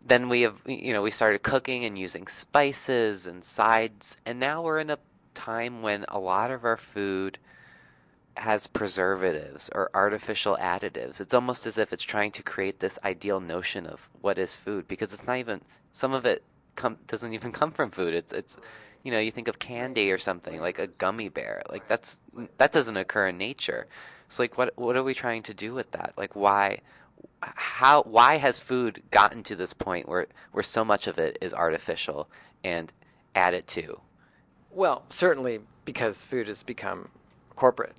Then 0.06 0.28
we 0.28 0.42
have, 0.42 0.56
you 0.66 0.92
know, 0.92 1.02
we 1.02 1.10
started 1.10 1.42
cooking 1.42 1.84
and 1.84 1.98
using 1.98 2.26
spices 2.26 3.26
and 3.26 3.42
sides, 3.42 4.16
and 4.24 4.38
now 4.38 4.62
we're 4.62 4.78
in 4.78 4.90
a 4.90 4.98
time 5.34 5.82
when 5.82 6.04
a 6.08 6.18
lot 6.18 6.50
of 6.50 6.64
our 6.64 6.76
food 6.76 7.38
has 8.36 8.66
preservatives 8.66 9.70
or 9.74 9.90
artificial 9.94 10.56
additives. 10.60 11.20
It's 11.20 11.34
almost 11.34 11.66
as 11.66 11.78
if 11.78 11.92
it's 11.92 12.02
trying 12.02 12.32
to 12.32 12.42
create 12.42 12.80
this 12.80 12.98
ideal 13.04 13.40
notion 13.40 13.86
of 13.86 14.08
what 14.20 14.38
is 14.38 14.56
food 14.56 14.88
because 14.88 15.12
it's 15.12 15.26
not 15.26 15.38
even 15.38 15.60
some 15.92 16.12
of 16.12 16.26
it 16.26 16.42
come 16.74 16.98
doesn't 17.06 17.32
even 17.32 17.52
come 17.52 17.70
from 17.70 17.90
food. 17.90 18.14
It's 18.14 18.32
it's 18.32 18.56
you 19.02 19.12
know, 19.12 19.20
you 19.20 19.30
think 19.30 19.48
of 19.48 19.58
candy 19.58 20.10
or 20.10 20.18
something 20.18 20.60
like 20.60 20.78
a 20.78 20.86
gummy 20.86 21.28
bear. 21.28 21.62
Like 21.70 21.86
that's 21.88 22.20
that 22.56 22.72
doesn't 22.72 22.96
occur 22.96 23.28
in 23.28 23.38
nature. 23.38 23.86
It's 24.26 24.38
like 24.38 24.58
what 24.58 24.72
what 24.76 24.96
are 24.96 25.02
we 25.02 25.14
trying 25.14 25.42
to 25.44 25.54
do 25.54 25.74
with 25.74 25.90
that? 25.92 26.14
Like 26.16 26.34
why 26.34 26.80
how 27.42 28.02
why 28.02 28.36
has 28.36 28.60
food 28.60 29.02
gotten 29.10 29.42
to 29.44 29.56
this 29.56 29.72
point 29.72 30.08
where 30.08 30.26
where 30.52 30.62
so 30.62 30.84
much 30.84 31.06
of 31.06 31.18
it 31.18 31.38
is 31.40 31.52
artificial 31.52 32.28
and 32.62 32.92
added 33.34 33.66
to? 33.68 34.00
Well, 34.70 35.04
certainly 35.10 35.60
because 35.84 36.24
food 36.24 36.48
has 36.48 36.62
become 36.62 37.08
corporate, 37.54 37.94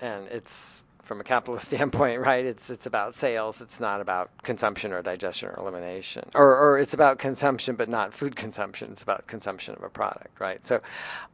and 0.00 0.26
it's 0.28 0.82
from 1.02 1.20
a 1.20 1.24
capitalist 1.24 1.66
standpoint, 1.74 2.20
right? 2.20 2.44
It's 2.44 2.70
it's 2.70 2.86
about 2.86 3.14
sales. 3.14 3.60
It's 3.60 3.80
not 3.80 4.00
about 4.00 4.30
consumption 4.42 4.92
or 4.92 5.02
digestion 5.02 5.48
or 5.48 5.58
elimination, 5.58 6.28
or 6.34 6.56
or 6.56 6.78
it's 6.78 6.94
about 6.94 7.18
consumption 7.18 7.74
but 7.74 7.88
not 7.88 8.14
food 8.14 8.36
consumption. 8.36 8.92
It's 8.92 9.02
about 9.02 9.26
consumption 9.26 9.74
of 9.74 9.82
a 9.82 9.88
product, 9.88 10.38
right? 10.40 10.64
So, 10.66 10.80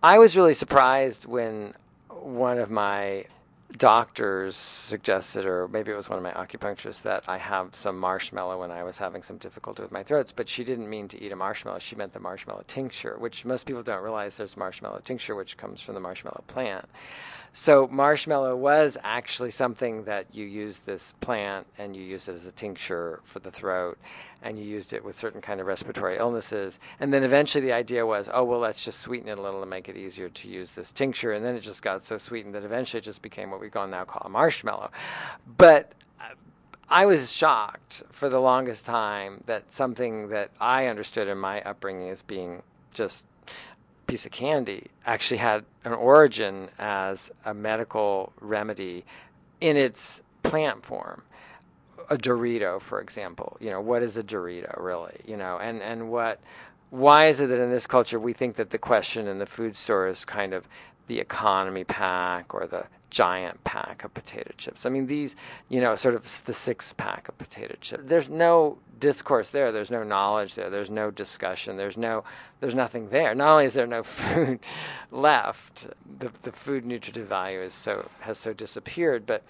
I 0.02 0.18
was 0.18 0.36
really 0.36 0.54
surprised 0.54 1.26
when 1.26 1.74
one 2.08 2.58
of 2.58 2.70
my 2.70 3.26
doctors 3.76 4.56
suggested, 4.56 5.44
or 5.44 5.68
maybe 5.68 5.90
it 5.90 5.96
was 5.96 6.08
one 6.08 6.18
of 6.18 6.22
my 6.22 6.32
acupuncturists, 6.32 7.02
that 7.02 7.24
I 7.26 7.38
have 7.38 7.74
some 7.74 7.98
marshmallow 7.98 8.60
when 8.60 8.70
I 8.70 8.84
was 8.84 8.98
having 8.98 9.22
some 9.22 9.38
difficulty 9.38 9.82
with 9.82 9.92
my 9.92 10.02
throats. 10.02 10.32
But 10.32 10.48
she 10.48 10.64
didn't 10.64 10.88
mean 10.88 11.08
to 11.08 11.20
eat 11.20 11.32
a 11.32 11.36
marshmallow. 11.36 11.78
She 11.80 11.96
meant 11.96 12.12
the 12.12 12.20
marshmallow 12.20 12.64
tincture, 12.68 13.16
which 13.18 13.44
most 13.44 13.66
people 13.66 13.82
don't 13.82 14.02
realize 14.02 14.36
there's 14.36 14.56
marshmallow 14.56 15.00
tincture, 15.04 15.34
which 15.34 15.56
comes 15.56 15.80
from 15.80 15.94
the 15.94 16.00
marshmallow 16.00 16.44
plant. 16.46 16.88
So 17.56 17.86
marshmallow 17.86 18.56
was 18.56 18.98
actually 19.04 19.52
something 19.52 20.04
that 20.04 20.26
you 20.32 20.44
use 20.44 20.80
this 20.86 21.14
plant 21.20 21.68
and 21.78 21.94
you 21.94 22.02
use 22.02 22.26
it 22.26 22.34
as 22.34 22.46
a 22.46 22.50
tincture 22.50 23.20
for 23.22 23.38
the 23.38 23.52
throat 23.52 23.96
and 24.42 24.58
you 24.58 24.64
used 24.64 24.92
it 24.92 25.04
with 25.04 25.16
certain 25.16 25.40
kind 25.40 25.60
of 25.60 25.68
respiratory 25.68 26.18
illnesses. 26.18 26.80
And 26.98 27.14
then 27.14 27.22
eventually 27.22 27.64
the 27.64 27.72
idea 27.72 28.04
was, 28.04 28.28
oh 28.34 28.42
well 28.42 28.58
let's 28.58 28.84
just 28.84 28.98
sweeten 28.98 29.28
it 29.28 29.38
a 29.38 29.40
little 29.40 29.60
to 29.60 29.66
make 29.66 29.88
it 29.88 29.96
easier 29.96 30.28
to 30.28 30.48
use 30.48 30.72
this 30.72 30.90
tincture 30.90 31.32
and 31.32 31.44
then 31.44 31.54
it 31.54 31.60
just 31.60 31.80
got 31.80 32.02
so 32.02 32.18
sweetened 32.18 32.56
that 32.56 32.64
eventually 32.64 32.98
it 32.98 33.04
just 33.04 33.22
became 33.22 33.52
what 33.52 33.60
we 33.60 33.68
go 33.68 33.86
now 33.86 34.04
call 34.04 34.22
a 34.24 34.28
marshmallow. 34.28 34.90
But 35.56 35.92
I 36.88 37.06
was 37.06 37.30
shocked 37.30 38.02
for 38.10 38.28
the 38.28 38.40
longest 38.40 38.84
time 38.84 39.44
that 39.46 39.72
something 39.72 40.28
that 40.30 40.50
I 40.60 40.86
understood 40.86 41.28
in 41.28 41.38
my 41.38 41.62
upbringing 41.62 42.10
as 42.10 42.20
being 42.20 42.64
just 42.92 43.24
piece 44.14 44.26
of 44.26 44.30
candy 44.30 44.86
actually 45.04 45.38
had 45.38 45.64
an 45.84 45.92
origin 45.92 46.68
as 46.78 47.32
a 47.44 47.52
medical 47.52 48.32
remedy 48.40 49.04
in 49.60 49.76
its 49.76 50.22
plant 50.44 50.86
form. 50.86 51.22
A 52.10 52.16
Dorito, 52.16 52.80
for 52.80 53.00
example, 53.00 53.56
you 53.58 53.70
know, 53.70 53.80
what 53.80 54.04
is 54.04 54.16
a 54.16 54.22
Dorito 54.22 54.80
really? 54.80 55.16
You 55.26 55.36
know, 55.36 55.58
and, 55.58 55.82
and 55.82 56.12
what, 56.12 56.38
why 56.90 57.26
is 57.26 57.40
it 57.40 57.48
that 57.48 57.60
in 57.60 57.72
this 57.72 57.88
culture 57.88 58.20
we 58.20 58.32
think 58.32 58.54
that 58.54 58.70
the 58.70 58.78
question 58.78 59.26
in 59.26 59.40
the 59.40 59.46
food 59.46 59.74
store 59.74 60.06
is 60.06 60.24
kind 60.24 60.54
of 60.54 60.68
the 61.08 61.18
economy 61.18 61.82
pack 61.82 62.54
or 62.54 62.68
the 62.68 62.84
giant 63.14 63.62
pack 63.62 64.02
of 64.02 64.12
potato 64.12 64.50
chips. 64.58 64.84
I 64.84 64.88
mean, 64.88 65.06
these, 65.06 65.36
you 65.68 65.80
know, 65.80 65.94
sort 65.94 66.16
of 66.16 66.44
the 66.46 66.52
six 66.52 66.92
pack 66.92 67.28
of 67.28 67.38
potato 67.38 67.76
chips. 67.80 68.02
There's 68.04 68.28
no 68.28 68.78
discourse 68.98 69.50
there. 69.50 69.70
There's 69.70 69.90
no 69.90 70.02
knowledge 70.02 70.56
there. 70.56 70.68
There's 70.68 70.90
no 70.90 71.12
discussion. 71.12 71.76
There's 71.76 71.96
no, 71.96 72.24
there's 72.58 72.74
nothing 72.74 73.10
there. 73.10 73.32
Not 73.32 73.52
only 73.52 73.66
is 73.66 73.74
there 73.74 73.86
no 73.86 74.02
food 74.18 74.58
left, 75.12 75.86
the 76.18 76.32
the 76.42 76.50
food 76.50 76.84
nutritive 76.84 77.28
value 77.28 77.60
is 77.60 77.72
so 77.72 78.10
has 78.20 78.36
so 78.36 78.52
disappeared. 78.52 79.26
But 79.26 79.44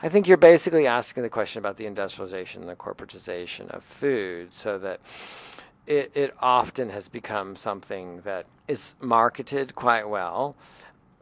I 0.00 0.08
think 0.08 0.26
you're 0.26 0.38
basically 0.38 0.86
asking 0.86 1.22
the 1.22 1.28
question 1.28 1.58
about 1.58 1.76
the 1.76 1.84
industrialization 1.84 2.62
and 2.62 2.70
the 2.70 2.76
corporatization 2.76 3.68
of 3.68 3.84
food, 3.84 4.54
so 4.54 4.78
that 4.78 5.00
it, 5.86 6.12
it 6.14 6.34
often 6.40 6.88
has 6.88 7.08
become 7.08 7.56
something 7.56 8.22
that 8.22 8.46
is 8.66 8.94
marketed 9.00 9.74
quite 9.74 10.08
well 10.08 10.56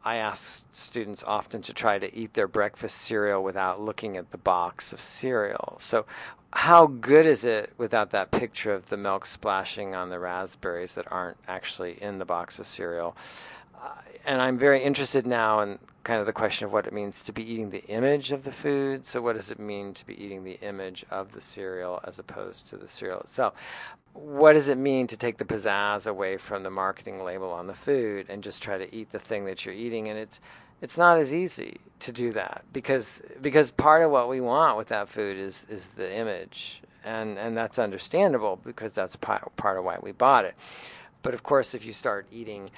I 0.05 0.17
ask 0.17 0.65
students 0.73 1.23
often 1.27 1.63
to 1.63 1.73
try 1.73 1.99
to 1.99 2.15
eat 2.15 2.35
their 2.35 2.49
breakfast 2.49 2.99
cereal 2.99 3.43
without 3.43 3.81
looking 3.81 4.17
at 4.17 4.31
the 4.31 4.39
box 4.39 4.93
of 4.93 5.01
cereal. 5.01 5.79
So, 5.81 6.07
how 6.53 6.87
good 6.87 7.27
is 7.27 7.45
it 7.45 7.75
without 7.77 8.11
that 8.11 8.31
picture 8.31 8.73
of 8.73 8.89
the 8.89 8.97
milk 8.97 9.27
splashing 9.27 9.95
on 9.95 10.09
the 10.09 10.19
raspberries 10.19 10.95
that 10.95 11.11
aren't 11.13 11.37
actually 11.47 12.03
in 12.03 12.19
the 12.19 12.25
box 12.25 12.59
of 12.59 12.67
cereal? 12.67 13.17
Uh, 13.75 13.91
and 14.25 14.41
I'm 14.41 14.59
very 14.59 14.83
interested 14.83 15.27
now 15.27 15.61
in 15.61 15.79
kind 16.05 16.21
of 16.21 16.27
the 16.27 16.33
question 16.33 16.67
of 16.67 16.73
what 16.73 16.87
it 16.87 16.93
means 16.93 17.23
to 17.23 17.33
be 17.33 17.43
eating 17.43 17.71
the 17.71 17.85
image 17.87 18.33
of 18.33 18.45
the 18.45 18.53
food. 18.53 19.07
So, 19.07 19.21
what 19.21 19.37
does 19.37 19.51
it 19.51 19.59
mean 19.59 19.95
to 19.95 20.07
be 20.07 20.23
eating 20.23 20.45
the 20.45 20.59
image 20.63 21.05
of 21.11 21.33
the 21.33 21.41
cereal 21.41 22.01
as 22.05 22.19
opposed 22.19 22.69
to 22.69 22.77
the 22.77 22.89
cereal 22.89 23.21
itself? 23.21 23.55
what 24.19 24.55
does 24.55 24.69
it 24.69 24.79
mean 24.79 25.07
to 25.07 25.17
take 25.17 25.39
the 25.39 25.45
pizzazz 25.45 26.07
away 26.07 26.37
from 26.37 26.63
the 26.63 26.71
marketing 26.71 27.23
label 27.23 27.51
on 27.51 27.67
the 27.67 27.75
food 27.75 28.27
and 28.29 28.43
just 28.43 28.63
try 28.63 28.77
to 28.77 28.95
eat 28.95 29.13
the 29.13 29.19
thing 29.19 29.45
that 29.45 29.65
you're 29.65 29.75
eating 29.75 30.09
and 30.09 30.19
it's 30.19 30.41
it's 30.81 30.97
not 30.97 31.19
as 31.19 31.35
easy 31.35 31.79
to 32.01 32.13
do 32.13 32.33
that 32.33 32.65
because 32.73 33.21
because 33.41 33.71
part 33.71 34.03
of 34.03 34.11
what 34.11 34.29
we 34.29 34.41
want 34.41 34.77
with 34.77 34.89
that 34.89 35.09
food 35.09 35.37
is 35.37 35.67
is 35.69 35.87
the 35.97 36.13
image 36.13 36.83
and 37.05 37.39
and 37.39 37.57
that's 37.57 37.79
understandable 37.79 38.59
because 38.65 38.93
that's 38.93 39.17
part 39.17 39.55
part 39.57 39.79
of 39.79 39.85
why 39.85 39.99
we 40.03 40.13
bought 40.13 40.45
it 40.45 40.55
but 41.23 41.35
of 41.35 41.43
course 41.43 41.75
if 41.75 41.85
you 41.85 41.93
start 41.93 42.27
eating 42.33 42.71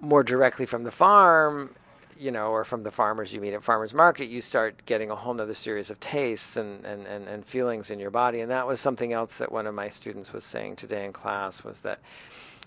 more 0.00 0.22
directly 0.22 0.66
from 0.66 0.84
the 0.84 0.90
farm 0.90 1.74
you 2.18 2.30
know, 2.30 2.48
or 2.48 2.64
from 2.64 2.82
the 2.82 2.90
farmers 2.90 3.32
you 3.32 3.40
meet 3.40 3.54
at 3.54 3.62
farmers 3.62 3.94
market, 3.94 4.26
you 4.26 4.40
start 4.40 4.84
getting 4.86 5.10
a 5.10 5.16
whole 5.16 5.34
nother 5.34 5.54
series 5.54 5.90
of 5.90 6.00
tastes 6.00 6.56
and, 6.56 6.84
and, 6.84 7.06
and, 7.06 7.28
and 7.28 7.46
feelings 7.46 7.90
in 7.90 7.98
your 7.98 8.10
body. 8.10 8.40
And 8.40 8.50
that 8.50 8.66
was 8.66 8.80
something 8.80 9.12
else 9.12 9.38
that 9.38 9.52
one 9.52 9.66
of 9.66 9.74
my 9.74 9.88
students 9.88 10.32
was 10.32 10.44
saying 10.44 10.76
today 10.76 11.04
in 11.04 11.12
class 11.12 11.64
was 11.64 11.80
that 11.80 12.00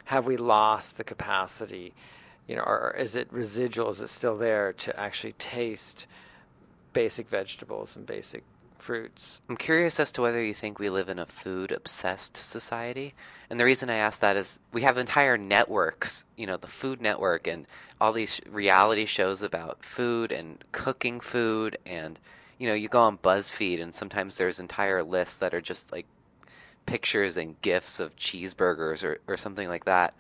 have 0.06 0.26
we 0.26 0.38
lost 0.38 0.98
the 0.98 1.04
capacity, 1.04 1.94
you 2.48 2.56
know, 2.56 2.64
or, 2.64 2.80
or 2.80 2.92
is 2.92 3.16
it 3.16 3.28
residual? 3.32 3.90
Is 3.90 4.02
it 4.02 4.10
still 4.10 4.38
there 4.38 4.74
to 4.74 5.00
actually 5.00 5.34
taste 5.34 6.08
basic 6.94 7.30
vegetables 7.30 7.96
and 7.96 8.06
basic 8.06 8.44
fruits. 8.82 9.42
I'm 9.50 9.58
curious 9.58 10.00
as 10.00 10.12
to 10.14 10.22
whether 10.22 10.44
you 10.44 10.54
think 10.54 10.80
we 10.80 10.90
live 10.90 11.10
in 11.10 11.20
a 11.20 11.26
food 11.26 11.72
obsessed 11.72 12.38
society. 12.38 13.14
And 13.50 13.60
the 13.60 13.66
reason 13.66 13.90
I 13.90 13.96
ask 13.96 14.20
that 14.22 14.38
is 14.38 14.60
we 14.72 14.82
have 14.84 14.98
entire 14.98 15.38
networks, 15.38 16.24
you 16.36 16.46
know, 16.46 16.58
the 16.58 16.68
Food 16.68 17.02
Network 17.02 17.48
and 17.48 17.66
all 18.00 18.14
these 18.14 18.42
reality 18.50 19.06
shows 19.06 19.42
about 19.42 19.84
food 19.84 20.32
and 20.32 20.64
cooking 20.72 21.20
food. 21.20 21.78
And, 21.86 22.20
you 22.58 22.68
know, 22.68 22.74
you 22.74 22.88
go 22.88 23.02
on 23.02 23.18
BuzzFeed 23.18 23.82
and 23.82 23.94
sometimes 23.94 24.38
there's 24.38 24.60
entire 24.60 25.04
lists 25.04 25.38
that 25.38 25.54
are 25.54 25.62
just 25.62 25.92
like 25.92 26.06
pictures 26.86 27.38
and 27.38 27.62
gifs 27.62 28.00
of 28.00 28.16
cheeseburgers 28.16 29.04
or, 29.04 29.20
or 29.28 29.38
something 29.38 29.68
like 29.68 29.86
that. 29.86 30.14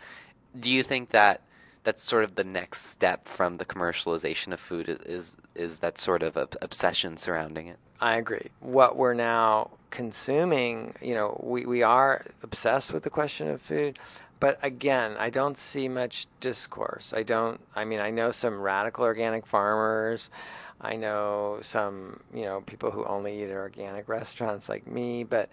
Do 0.59 0.71
you 0.71 0.83
think 0.83 1.09
that 1.09 1.41
that's 1.83 2.03
sort 2.03 2.23
of 2.23 2.35
the 2.35 2.43
next 2.43 2.87
step 2.87 3.27
from 3.27 3.57
the 3.57 3.65
commercialization 3.65 4.53
of 4.53 4.59
food 4.59 4.89
is 4.89 4.99
is, 5.05 5.37
is 5.55 5.79
that 5.79 5.97
sort 5.97 6.23
of 6.23 6.37
obsession 6.61 7.17
surrounding 7.17 7.67
it? 7.67 7.77
I 8.01 8.15
agree. 8.15 8.49
What 8.59 8.95
we're 8.95 9.13
now 9.13 9.71
consuming, 9.89 10.93
you 11.01 11.13
know, 11.13 11.39
we, 11.43 11.65
we 11.65 11.83
are 11.83 12.25
obsessed 12.43 12.93
with 12.93 13.03
the 13.03 13.09
question 13.09 13.49
of 13.49 13.61
food, 13.61 13.99
but 14.39 14.57
again, 14.63 15.15
I 15.17 15.29
don't 15.29 15.57
see 15.57 15.89
much 15.89 16.27
discourse. 16.39 17.13
I 17.13 17.23
don't, 17.23 17.59
I 17.75 17.83
mean, 17.83 17.99
I 17.99 18.09
know 18.09 18.31
some 18.31 18.61
radical 18.61 19.03
organic 19.03 19.45
farmers. 19.45 20.29
I 20.79 20.95
know 20.95 21.59
some, 21.61 22.21
you 22.33 22.43
know, 22.43 22.61
people 22.61 22.91
who 22.91 23.03
only 23.03 23.41
eat 23.41 23.49
at 23.49 23.51
organic 23.51 24.07
restaurants 24.07 24.69
like 24.69 24.87
me, 24.87 25.25
but 25.25 25.49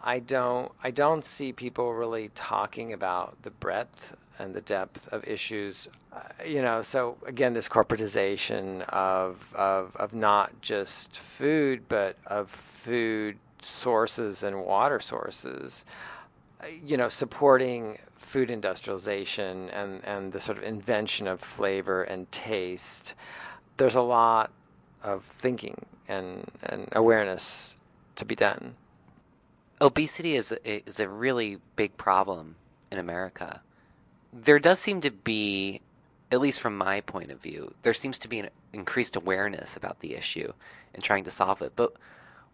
I 0.00 0.20
don't, 0.20 0.70
I 0.82 0.92
don't 0.92 1.24
see 1.24 1.52
people 1.52 1.92
really 1.92 2.30
talking 2.36 2.92
about 2.92 3.42
the 3.42 3.50
breadth 3.50 4.14
and 4.40 4.54
the 4.54 4.60
depth 4.62 5.06
of 5.12 5.22
issues. 5.26 5.88
Uh, 6.12 6.20
you 6.44 6.62
know, 6.62 6.82
so 6.82 7.16
again, 7.26 7.52
this 7.52 7.68
corporatization 7.68 8.82
of, 8.88 9.54
of, 9.54 9.94
of 9.96 10.14
not 10.14 10.60
just 10.62 11.16
food, 11.16 11.82
but 11.88 12.16
of 12.26 12.50
food 12.50 13.36
sources 13.62 14.42
and 14.42 14.64
water 14.64 14.98
sources, 14.98 15.84
uh, 16.62 16.66
you 16.84 16.96
know, 16.96 17.08
supporting 17.08 17.98
food 18.18 18.50
industrialization 18.50 19.68
and, 19.70 20.02
and 20.04 20.32
the 20.32 20.40
sort 20.40 20.56
of 20.56 20.64
invention 20.64 21.28
of 21.28 21.40
flavor 21.40 22.02
and 22.02 22.30
taste. 22.32 23.14
There's 23.76 23.94
a 23.94 24.00
lot 24.00 24.50
of 25.02 25.24
thinking 25.24 25.84
and, 26.08 26.50
and 26.62 26.88
awareness 26.92 27.74
to 28.16 28.24
be 28.24 28.34
done. 28.34 28.74
Obesity 29.80 30.36
is 30.36 30.52
a, 30.52 30.88
is 30.88 31.00
a 31.00 31.08
really 31.08 31.58
big 31.76 31.96
problem 31.96 32.56
in 32.90 32.98
America 32.98 33.62
there 34.32 34.58
does 34.58 34.78
seem 34.78 35.00
to 35.00 35.10
be, 35.10 35.80
at 36.30 36.40
least 36.40 36.60
from 36.60 36.76
my 36.76 37.00
point 37.00 37.30
of 37.30 37.40
view, 37.40 37.74
there 37.82 37.94
seems 37.94 38.18
to 38.20 38.28
be 38.28 38.38
an 38.38 38.50
increased 38.72 39.16
awareness 39.16 39.76
about 39.76 40.00
the 40.00 40.14
issue 40.14 40.52
and 40.94 41.02
trying 41.02 41.24
to 41.24 41.30
solve 41.30 41.62
it. 41.62 41.72
But 41.76 41.92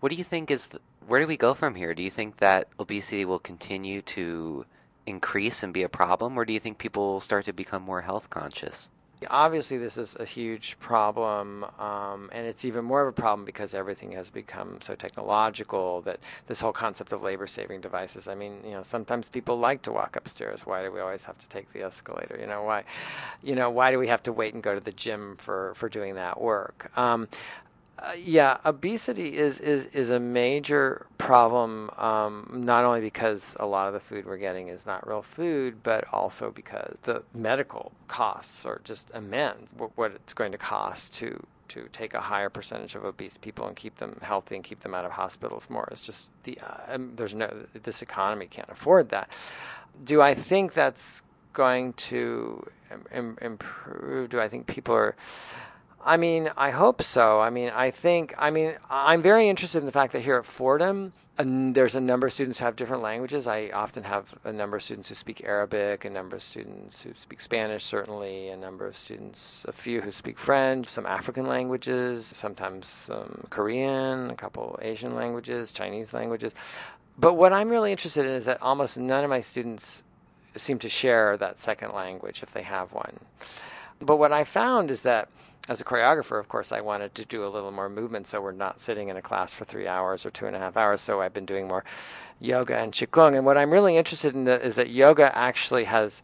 what 0.01 0.11
do 0.11 0.17
you 0.17 0.25
think 0.25 0.51
is, 0.51 0.69
the, 0.69 0.81
where 1.07 1.21
do 1.21 1.27
we 1.27 1.37
go 1.37 1.55
from 1.55 1.75
here? 1.75 1.95
Do 1.95 2.03
you 2.03 2.11
think 2.11 2.39
that 2.39 2.69
obesity 2.79 3.25
will 3.25 3.39
continue 3.39 4.03
to 4.03 4.67
increase 5.07 5.63
and 5.63 5.73
be 5.73 5.83
a 5.83 5.89
problem, 5.89 6.37
or 6.37 6.45
do 6.45 6.53
you 6.53 6.61
think 6.61 6.79
people 6.79 7.15
will 7.15 7.21
start 7.21 7.45
to 7.45 7.53
become 7.53 7.83
more 7.83 8.03
health 8.03 8.29
conscious? 8.29 8.91
Obviously, 9.31 9.79
this 9.79 9.97
is 9.97 10.15
a 10.21 10.27
huge 10.27 10.79
problem, 10.79 11.65
um, 11.79 12.29
and 12.33 12.47
it's 12.47 12.67
even 12.67 12.85
more 12.85 13.01
of 13.01 13.09
a 13.09 13.13
problem 13.13 13.47
because 13.47 13.73
everything 13.73 14.13
has 14.13 14.29
become 14.29 14.79
so 14.83 14.95
technological 14.95 16.03
that 16.03 16.21
this 16.49 16.61
whole 16.61 16.73
concept 16.73 17.13
of 17.13 17.23
labor 17.23 17.47
saving 17.47 17.81
devices. 17.81 18.29
I 18.29 18.35
mean, 18.35 18.59
you 18.63 18.73
know, 18.73 18.83
sometimes 18.83 19.31
people 19.31 19.59
like 19.59 19.81
to 19.83 19.93
walk 19.93 20.17
upstairs. 20.17 20.67
Why 20.67 20.83
do 20.83 20.93
we 20.93 21.01
always 21.01 21.25
have 21.25 21.39
to 21.39 21.49
take 21.49 21.73
the 21.73 21.83
escalator? 21.83 22.37
You 22.39 22.47
know, 22.47 22.65
why, 22.65 22.85
you 23.43 23.55
know, 23.55 23.71
why 23.71 23.91
do 23.91 23.99
we 23.99 24.09
have 24.09 24.23
to 24.25 24.33
wait 24.35 24.53
and 24.53 24.63
go 24.63 24.75
to 24.75 24.81
the 24.81 24.93
gym 24.93 25.37
for 25.39 25.73
for 25.75 25.89
doing 25.89 26.17
that 26.17 26.39
work? 26.39 26.91
Um, 26.99 27.29
uh, 27.99 28.13
yeah, 28.23 28.59
obesity 28.65 29.39
is, 29.39 29.59
is, 29.59 29.87
is 29.93 30.11
a 30.11 30.21
major 30.21 31.07
problem, 31.17 31.91
um, 31.97 32.63
not 32.65 32.85
only 32.85 33.01
because 33.01 33.43
a 33.57 33.65
lot 33.65 33.89
of 33.89 33.95
the 33.95 34.01
food 34.01 34.27
we're 34.27 34.37
getting 34.37 34.69
is 34.69 34.85
not 34.85 35.07
real 35.09 35.23
food, 35.23 35.83
but 35.83 36.05
also 36.13 36.51
because 36.51 36.97
the 37.05 37.23
medical 37.35 37.93
costs 38.07 38.67
are 38.67 38.83
just 38.85 39.11
immense. 39.15 39.73
What 39.95 40.13
it's 40.13 40.35
going 40.35 40.53
to 40.53 40.59
cost 40.59 41.15
to, 41.15 41.43
to 41.69 41.89
take 41.93 42.13
a 42.13 42.21
higher 42.21 42.51
percentage 42.51 42.95
of 42.95 43.05
obese 43.05 43.39
people 43.39 43.67
and 43.67 43.75
keep 43.75 43.97
them 43.97 44.19
healthy 44.21 44.57
and 44.57 44.65
keep 44.65 44.81
them 44.81 44.95
out 44.95 45.07
of 45.07 45.13
hospitals 45.13 45.71
more 45.71 45.89
is 45.91 46.03
just 46.03 46.29
the 46.43 46.59
uh, 46.61 46.95
um, 46.95 47.13
there's 47.17 47.35
no 47.35 47.51
this 47.83 48.03
economy 48.03 48.47
can't 48.47 48.69
afford 48.69 49.09
that. 49.09 49.31
Do 50.05 50.21
I 50.21 50.35
think 50.35 50.75
that's 50.75 51.23
going 51.55 51.95
to 51.95 52.67
Im- 53.13 53.39
improve? 53.41 54.29
Do 54.29 54.41
I 54.41 54.49
think 54.49 54.67
people 54.67 54.95
are 54.95 55.17
I 56.07 56.17
mean, 56.17 56.53
I 56.57 56.71
hope 56.71 57.03
so. 57.03 57.41
I 57.41 57.51
mean, 57.51 57.71
I 57.71 57.91
think, 57.91 58.33
I 58.39 58.51
mean, 58.51 58.77
I'm 58.89 59.23
very 59.23 59.49
interested 59.49 59.79
in 59.79 59.87
the 59.87 59.93
fact 59.93 60.13
that 60.13 60.23
here 60.23 60.37
at 60.37 60.47
Fordham, 60.47 61.13
there's 61.37 61.97
a 61.97 62.01
number 62.01 62.29
of 62.29 62.33
students 62.33 62.61
who 62.61 62.65
have 62.65 62.77
different 62.77 63.03
languages. 63.03 63.49
I 63.49 63.71
often 63.75 64.05
have 64.05 64.33
a 64.45 64.53
number 64.53 64.77
of 64.77 64.85
students 64.85 65.09
who 65.09 65.17
speak 65.17 65.43
Arabic, 65.45 66.05
a 66.05 66.11
number 66.11 66.37
of 66.37 66.45
students 66.45 67.03
who 67.03 67.11
speak 67.21 67.41
Spanish, 67.41 67.85
certainly, 67.85 68.49
a 68.51 68.57
number 68.57 68.87
of 68.87 68.97
students, 68.97 69.63
a 69.65 69.73
few 69.73 70.01
who 70.01 70.13
speak 70.13 70.39
French, 70.39 70.87
some 70.87 71.07
African 71.07 71.47
languages, 71.47 72.31
sometimes 72.33 72.87
some 72.87 73.45
Korean, 73.51 74.31
a 74.31 74.37
couple 74.37 74.79
Asian 74.81 75.17
languages, 75.17 75.73
Chinese 75.73 76.15
languages. 76.15 76.53
But 77.19 77.35
what 77.35 77.53
I'm 77.53 77.69
really 77.69 77.91
interested 77.91 78.27
in 78.27 78.33
is 78.33 78.45
that 78.45 78.63
almost 78.63 78.97
none 78.97 79.25
of 79.25 79.31
my 79.31 79.41
students 79.41 80.05
seem 80.55 80.79
to 80.79 80.89
share 80.89 81.37
that 81.37 81.59
second 81.59 81.93
language 81.95 82.45
if 82.45 82.53
they 82.53 82.63
have 82.63 82.93
one. 82.93 83.19
But 84.01 84.19
what 84.19 84.33
I 84.33 84.45
found 84.45 84.93
is 84.93 85.01
that 85.01 85.29
as 85.69 85.81
a 85.81 85.85
choreographer, 85.85 86.39
of 86.39 86.49
course, 86.49 86.71
I 86.71 86.81
wanted 86.81 87.15
to 87.17 87.25
do 87.25 87.45
a 87.45 87.49
little 87.49 87.73
more 87.73 87.89
movement, 87.89 88.27
so 88.29 88.41
we're 88.41 88.53
not 88.53 88.81
sitting 88.81 89.09
in 89.09 89.17
a 89.17 89.23
class 89.23 89.53
for 89.53 89.65
three 89.65 89.89
hours 89.89 90.25
or 90.25 90.31
two 90.31 90.47
and 90.47 90.55
a 90.55 90.59
half 90.59 90.77
hours. 90.77 91.01
So 91.01 91.21
I've 91.21 91.35
been 91.35 91.47
doing 91.47 91.67
more 91.67 91.85
yoga 92.39 92.77
and 92.77 92.93
qigong. 92.93 93.37
And 93.37 93.45
what 93.45 93.59
I'm 93.59 93.73
really 93.73 93.97
interested 93.97 94.35
in 94.35 94.45
the, 94.45 94.65
is 94.65 94.77
that 94.77 94.91
yoga 94.91 95.37
actually 95.37 95.85
has 95.85 96.23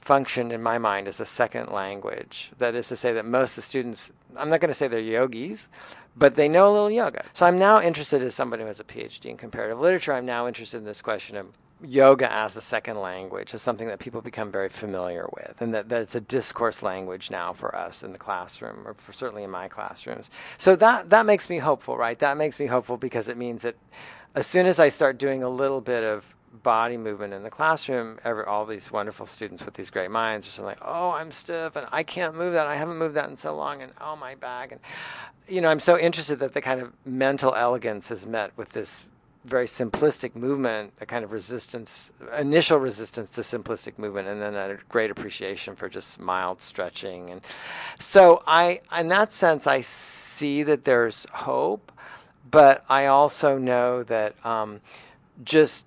function 0.00 0.52
in 0.52 0.62
my 0.62 0.78
mind 0.78 1.08
as 1.08 1.18
a 1.18 1.26
second 1.26 1.72
language. 1.72 2.52
That 2.58 2.76
is 2.76 2.86
to 2.88 2.96
say, 2.96 3.12
that 3.12 3.24
most 3.24 3.50
of 3.50 3.56
the 3.56 3.62
students, 3.62 4.12
I'm 4.36 4.48
not 4.48 4.60
going 4.60 4.68
to 4.68 4.74
say 4.74 4.86
they're 4.86 5.00
yogis, 5.00 5.68
but 6.16 6.34
they 6.34 6.48
know 6.48 6.70
a 6.70 6.72
little 6.72 6.90
yoga. 6.90 7.24
So 7.32 7.44
I'm 7.44 7.58
now 7.58 7.82
interested 7.82 8.22
as 8.22 8.34
somebody 8.34 8.62
who 8.62 8.68
has 8.68 8.78
a 8.78 8.84
PhD 8.84 9.26
in 9.26 9.36
comparative 9.36 9.80
literature. 9.80 10.12
I'm 10.12 10.24
now 10.24 10.46
interested 10.46 10.78
in 10.78 10.84
this 10.84 11.02
question 11.02 11.36
of 11.36 11.46
yoga 11.84 12.32
as 12.32 12.56
a 12.56 12.62
second 12.62 12.98
language 12.98 13.52
is 13.52 13.62
something 13.62 13.88
that 13.88 13.98
people 13.98 14.20
become 14.20 14.50
very 14.50 14.68
familiar 14.68 15.26
with, 15.32 15.60
and 15.60 15.74
that, 15.74 15.88
that 15.88 16.02
it's 16.02 16.14
a 16.14 16.20
discourse 16.20 16.82
language 16.82 17.30
now 17.30 17.52
for 17.52 17.74
us 17.76 18.02
in 18.02 18.12
the 18.12 18.18
classroom, 18.18 18.86
or 18.86 18.94
for 18.94 19.12
certainly 19.12 19.42
in 19.42 19.50
my 19.50 19.68
classrooms. 19.68 20.30
So 20.58 20.74
that 20.76 21.10
that 21.10 21.26
makes 21.26 21.50
me 21.50 21.58
hopeful, 21.58 21.96
right? 21.96 22.18
That 22.18 22.36
makes 22.36 22.58
me 22.58 22.66
hopeful 22.66 22.96
because 22.96 23.28
it 23.28 23.36
means 23.36 23.62
that 23.62 23.76
as 24.34 24.46
soon 24.46 24.66
as 24.66 24.78
I 24.78 24.88
start 24.88 25.18
doing 25.18 25.42
a 25.42 25.48
little 25.48 25.80
bit 25.80 26.04
of 26.04 26.34
body 26.62 26.96
movement 26.96 27.34
in 27.34 27.42
the 27.42 27.50
classroom, 27.50 28.18
every, 28.24 28.44
all 28.44 28.64
these 28.64 28.90
wonderful 28.90 29.26
students 29.26 29.64
with 29.64 29.74
these 29.74 29.90
great 29.90 30.10
minds 30.10 30.46
are 30.46 30.50
just 30.50 30.60
like, 30.60 30.78
oh, 30.82 31.10
I'm 31.10 31.30
stiff 31.30 31.76
and 31.76 31.86
I 31.92 32.02
can't 32.02 32.34
move 32.34 32.54
that. 32.54 32.66
I 32.66 32.76
haven't 32.76 32.98
moved 32.98 33.14
that 33.14 33.28
in 33.28 33.36
so 33.36 33.54
long, 33.54 33.82
and 33.82 33.92
oh, 34.00 34.16
my 34.16 34.34
back. 34.34 34.72
And, 34.72 34.80
you 35.48 35.60
know, 35.60 35.68
I'm 35.68 35.80
so 35.80 35.98
interested 35.98 36.38
that 36.38 36.54
the 36.54 36.62
kind 36.62 36.80
of 36.80 36.92
mental 37.04 37.54
elegance 37.54 38.10
is 38.10 38.26
met 38.26 38.52
with 38.56 38.70
this 38.70 39.06
very 39.46 39.66
simplistic 39.66 40.34
movement, 40.34 40.92
a 41.00 41.06
kind 41.06 41.24
of 41.24 41.32
resistance, 41.32 42.10
initial 42.36 42.78
resistance 42.78 43.30
to 43.30 43.42
simplistic 43.42 43.98
movement, 43.98 44.28
and 44.28 44.42
then 44.42 44.54
a 44.54 44.76
great 44.88 45.10
appreciation 45.10 45.76
for 45.76 45.88
just 45.88 46.18
mild 46.18 46.60
stretching. 46.60 47.30
And 47.30 47.40
so, 47.98 48.42
I, 48.46 48.80
in 48.96 49.08
that 49.08 49.32
sense, 49.32 49.66
I 49.66 49.80
see 49.80 50.62
that 50.64 50.84
there's 50.84 51.26
hope, 51.32 51.92
but 52.50 52.84
I 52.88 53.06
also 53.06 53.56
know 53.56 54.02
that 54.04 54.34
um, 54.44 54.80
just 55.44 55.84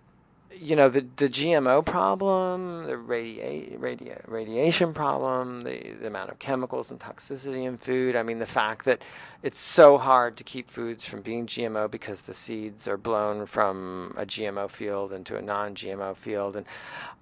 you 0.60 0.76
know 0.76 0.90
the 0.90 1.06
the 1.16 1.30
GMO 1.30 1.86
problem, 1.86 2.84
the 2.84 2.94
radia- 2.94 3.78
radia- 3.80 4.22
radiation 4.28 4.94
problem, 4.94 5.64
the, 5.64 5.94
the 6.02 6.08
amount 6.08 6.32
of 6.32 6.40
chemicals 6.40 6.92
and 6.92 7.00
toxicity 7.00 7.66
in 7.66 7.78
food. 7.78 8.16
I 8.16 8.24
mean, 8.24 8.40
the 8.40 8.46
fact 8.46 8.86
that 8.86 9.02
it's 9.42 9.60
so 9.60 9.98
hard 9.98 10.36
to 10.38 10.44
keep 10.44 10.70
foods 10.70 11.06
from 11.06 11.22
being 11.22 11.48
GMO 11.48 11.90
because 11.90 12.22
the 12.22 12.34
seeds 12.34 12.88
are 12.88 12.98
blown 12.98 13.46
from 13.46 14.14
a 14.18 14.26
GMO 14.26 14.70
field 14.70 15.14
into 15.14 15.38
a 15.38 15.42
non-GMO 15.42 16.18
field, 16.18 16.56
and 16.58 16.66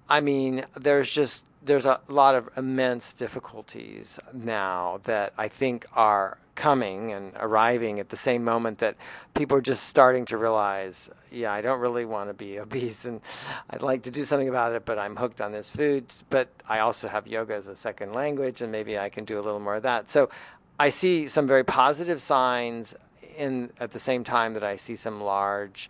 I 0.08 0.20
mean, 0.20 0.64
there's 0.74 1.10
just 1.10 1.44
there's 1.62 1.86
a 1.86 2.00
lot 2.08 2.34
of 2.34 2.48
immense 2.56 3.12
difficulties 3.12 4.18
now 4.32 5.00
that 5.04 5.32
I 5.36 5.48
think 5.48 5.86
are 5.94 6.38
coming 6.54 7.12
and 7.12 7.32
arriving 7.36 8.00
at 8.00 8.08
the 8.08 8.16
same 8.16 8.42
moment 8.42 8.78
that 8.78 8.96
people 9.34 9.56
are 9.56 9.62
just 9.62 9.84
starting 9.84 10.24
to 10.24 10.36
realize, 10.36 11.08
yeah, 11.30 11.52
I 11.52 11.60
don't 11.60 11.78
really 11.80 12.04
want 12.04 12.30
to 12.30 12.34
be 12.34 12.58
obese 12.60 13.04
and 13.04 13.20
I'd 13.70 13.82
like 13.82 14.02
to 14.02 14.10
do 14.10 14.24
something 14.24 14.48
about 14.48 14.72
it, 14.72 14.84
but 14.84 14.98
I'm 14.98 15.16
hooked 15.16 15.40
on 15.40 15.52
this 15.52 15.70
food. 15.70 16.12
But 16.30 16.48
I 16.68 16.80
also 16.80 17.08
have 17.08 17.26
yoga 17.26 17.54
as 17.54 17.66
a 17.66 17.76
second 17.76 18.12
language 18.12 18.60
and 18.60 18.72
maybe 18.72 18.98
I 18.98 19.08
can 19.08 19.24
do 19.24 19.38
a 19.38 19.42
little 19.42 19.60
more 19.60 19.76
of 19.76 19.82
that. 19.84 20.10
So 20.10 20.30
I 20.80 20.90
see 20.90 21.28
some 21.28 21.46
very 21.46 21.64
positive 21.64 22.20
signs 22.20 22.94
in 23.36 23.70
at 23.78 23.92
the 23.92 24.00
same 24.00 24.24
time 24.24 24.54
that 24.54 24.64
I 24.64 24.76
see 24.76 24.96
some 24.96 25.20
large 25.20 25.88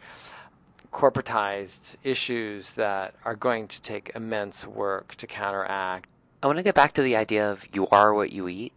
corporatized 0.93 1.97
issues 2.03 2.71
that 2.73 3.15
are 3.25 3.37
going 3.37 3.69
to 3.69 3.81
take 3.83 4.13
immense 4.15 4.67
work 4.67 5.15
to 5.17 5.27
counteract. 5.27 6.09
I 6.43 6.47
want 6.47 6.59
to 6.59 6.63
get 6.63 6.75
back 6.75 6.93
to 6.95 7.03
the 7.03 7.17
idea 7.17 7.51
of 7.51 7.65
you 7.73 7.87
are 7.89 8.15
what 8.15 8.33
you 8.33 8.49
eat. 8.49 8.73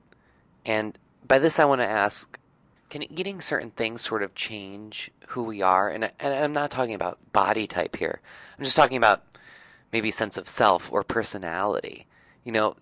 And 0.66 0.98
by 1.28 1.40
this, 1.40 1.60
I 1.60 1.66
want 1.66 1.82
to 1.82 1.88
ask 1.88 2.38
can 2.92 3.04
eating 3.18 3.40
certain 3.40 3.72
things 3.72 4.02
sort 4.02 4.22
of 4.22 4.36
change 4.36 5.10
who 5.28 5.44
we 5.44 5.62
are? 5.62 5.90
And, 5.90 6.12
and 6.20 6.34
I'm 6.34 6.54
not 6.54 6.70
talking 6.70 6.94
about 6.94 7.18
body 7.32 7.66
type 7.66 7.96
here, 7.96 8.20
I'm 8.58 8.66
just 8.66 8.76
talking 8.76 8.98
about 8.98 9.24
maybe 9.92 10.12
sense 10.12 10.38
of 10.38 10.48
self 10.48 10.92
or 10.92 11.04
personality. 11.04 12.06
You 12.44 12.52
know, 12.52 12.76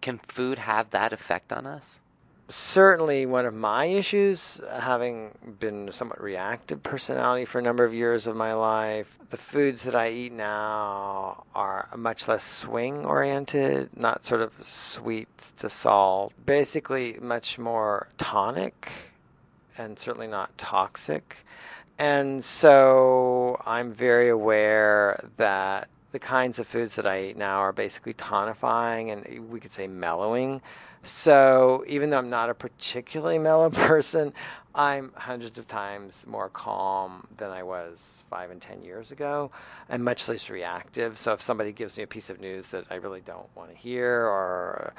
can 0.00 0.18
food 0.18 0.58
have 0.58 0.90
that 0.90 1.12
effect 1.12 1.52
on 1.52 1.66
us? 1.66 2.00
Certainly 2.48 3.26
one 3.26 3.46
of 3.46 3.54
my 3.54 3.86
issues, 3.86 4.60
having 4.78 5.32
been 5.58 5.88
a 5.88 5.92
somewhat 5.92 6.22
reactive 6.22 6.82
personality 6.82 7.44
for 7.44 7.58
a 7.58 7.62
number 7.62 7.84
of 7.84 7.92
years 7.92 8.26
of 8.26 8.36
my 8.36 8.52
life. 8.52 9.18
The 9.30 9.36
foods 9.36 9.82
that 9.82 9.94
I 9.94 10.10
eat 10.10 10.32
now 10.32 11.44
are 11.54 11.88
much 11.96 12.28
less 12.28 12.44
swing 12.44 13.04
oriented, 13.04 13.90
not 13.96 14.24
sort 14.24 14.40
of 14.40 14.52
sweet 14.62 15.52
to 15.58 15.68
salt, 15.68 16.32
basically 16.44 17.18
much 17.20 17.58
more 17.58 18.08
tonic 18.18 18.92
and 19.76 19.98
certainly 19.98 20.28
not 20.28 20.56
toxic. 20.56 21.38
And 21.98 22.44
so 22.44 23.60
I'm 23.66 23.92
very 23.92 24.28
aware 24.28 25.28
that 25.36 25.88
the 26.16 26.20
kinds 26.20 26.58
of 26.58 26.66
foods 26.66 26.96
that 26.96 27.06
I 27.06 27.24
eat 27.24 27.36
now 27.36 27.58
are 27.58 27.74
basically 27.74 28.14
tonifying 28.14 29.12
and 29.12 29.26
eh, 29.26 29.38
we 29.38 29.60
could 29.60 29.70
say 29.70 29.86
mellowing. 29.86 30.62
So 31.02 31.84
even 31.86 32.08
though 32.08 32.16
I'm 32.16 32.30
not 32.30 32.48
a 32.48 32.54
particularly 32.54 33.38
mellow 33.38 33.68
person, 33.86 34.32
I'm 34.74 35.12
hundreds 35.14 35.58
of 35.58 35.68
times 35.68 36.14
more 36.26 36.48
calm 36.48 37.26
than 37.36 37.50
I 37.50 37.62
was 37.64 37.98
five 38.30 38.50
and 38.50 38.62
ten 38.62 38.82
years 38.82 39.10
ago, 39.10 39.50
and 39.90 40.02
much 40.02 40.26
less 40.26 40.48
reactive. 40.48 41.18
So 41.18 41.34
if 41.34 41.42
somebody 41.42 41.70
gives 41.72 41.98
me 41.98 42.02
a 42.02 42.06
piece 42.06 42.30
of 42.30 42.40
news 42.40 42.68
that 42.68 42.86
I 42.90 42.94
really 42.94 43.20
don't 43.20 43.54
want 43.54 43.70
to 43.70 43.76
hear, 43.76 44.22
or 44.22 44.94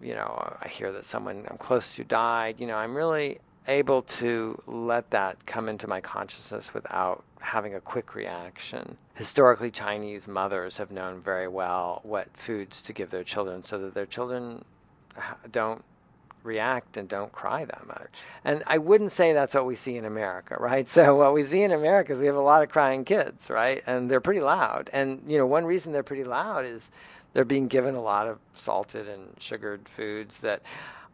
you 0.00 0.14
know, 0.14 0.56
I 0.60 0.66
hear 0.66 0.90
that 0.92 1.04
someone 1.04 1.46
I'm 1.48 1.58
close 1.58 1.94
to 1.94 2.04
died, 2.04 2.56
you 2.58 2.66
know, 2.66 2.76
I'm 2.76 2.96
really 2.96 3.38
able 3.68 4.02
to 4.02 4.60
let 4.66 5.10
that 5.10 5.46
come 5.46 5.68
into 5.68 5.86
my 5.86 6.00
consciousness 6.00 6.74
without 6.74 7.22
having 7.40 7.74
a 7.74 7.80
quick 7.80 8.14
reaction. 8.14 8.96
Historically, 9.14 9.70
Chinese 9.70 10.26
mothers 10.26 10.76
have 10.78 10.90
known 10.90 11.20
very 11.20 11.48
well 11.48 12.00
what 12.02 12.28
foods 12.34 12.82
to 12.82 12.92
give 12.92 13.10
their 13.10 13.24
children 13.24 13.64
so 13.64 13.78
that 13.78 13.94
their 13.94 14.06
children 14.06 14.64
don't 15.50 15.84
react 16.42 16.96
and 16.96 17.08
don't 17.08 17.32
cry 17.32 17.64
that 17.64 17.86
much. 17.86 18.10
And 18.44 18.62
I 18.66 18.78
wouldn't 18.78 19.12
say 19.12 19.32
that's 19.32 19.54
what 19.54 19.66
we 19.66 19.76
see 19.76 19.96
in 19.96 20.04
America, 20.04 20.56
right? 20.58 20.88
So 20.98 21.14
what 21.14 21.34
we 21.34 21.44
see 21.44 21.62
in 21.62 21.72
America 21.72 22.12
is 22.12 22.20
we 22.20 22.26
have 22.26 22.34
a 22.34 22.40
lot 22.40 22.62
of 22.62 22.70
crying 22.70 23.04
kids, 23.04 23.50
right? 23.50 23.82
And 23.86 24.10
they're 24.10 24.20
pretty 24.20 24.40
loud. 24.40 24.90
And 24.92 25.22
you 25.26 25.38
know, 25.38 25.46
one 25.46 25.64
reason 25.64 25.92
they're 25.92 26.02
pretty 26.02 26.24
loud 26.24 26.64
is 26.64 26.90
they're 27.34 27.44
being 27.44 27.68
given 27.68 27.94
a 27.94 28.02
lot 28.02 28.26
of 28.26 28.38
salted 28.54 29.08
and 29.08 29.34
sugared 29.38 29.88
foods 29.88 30.38
that 30.38 30.62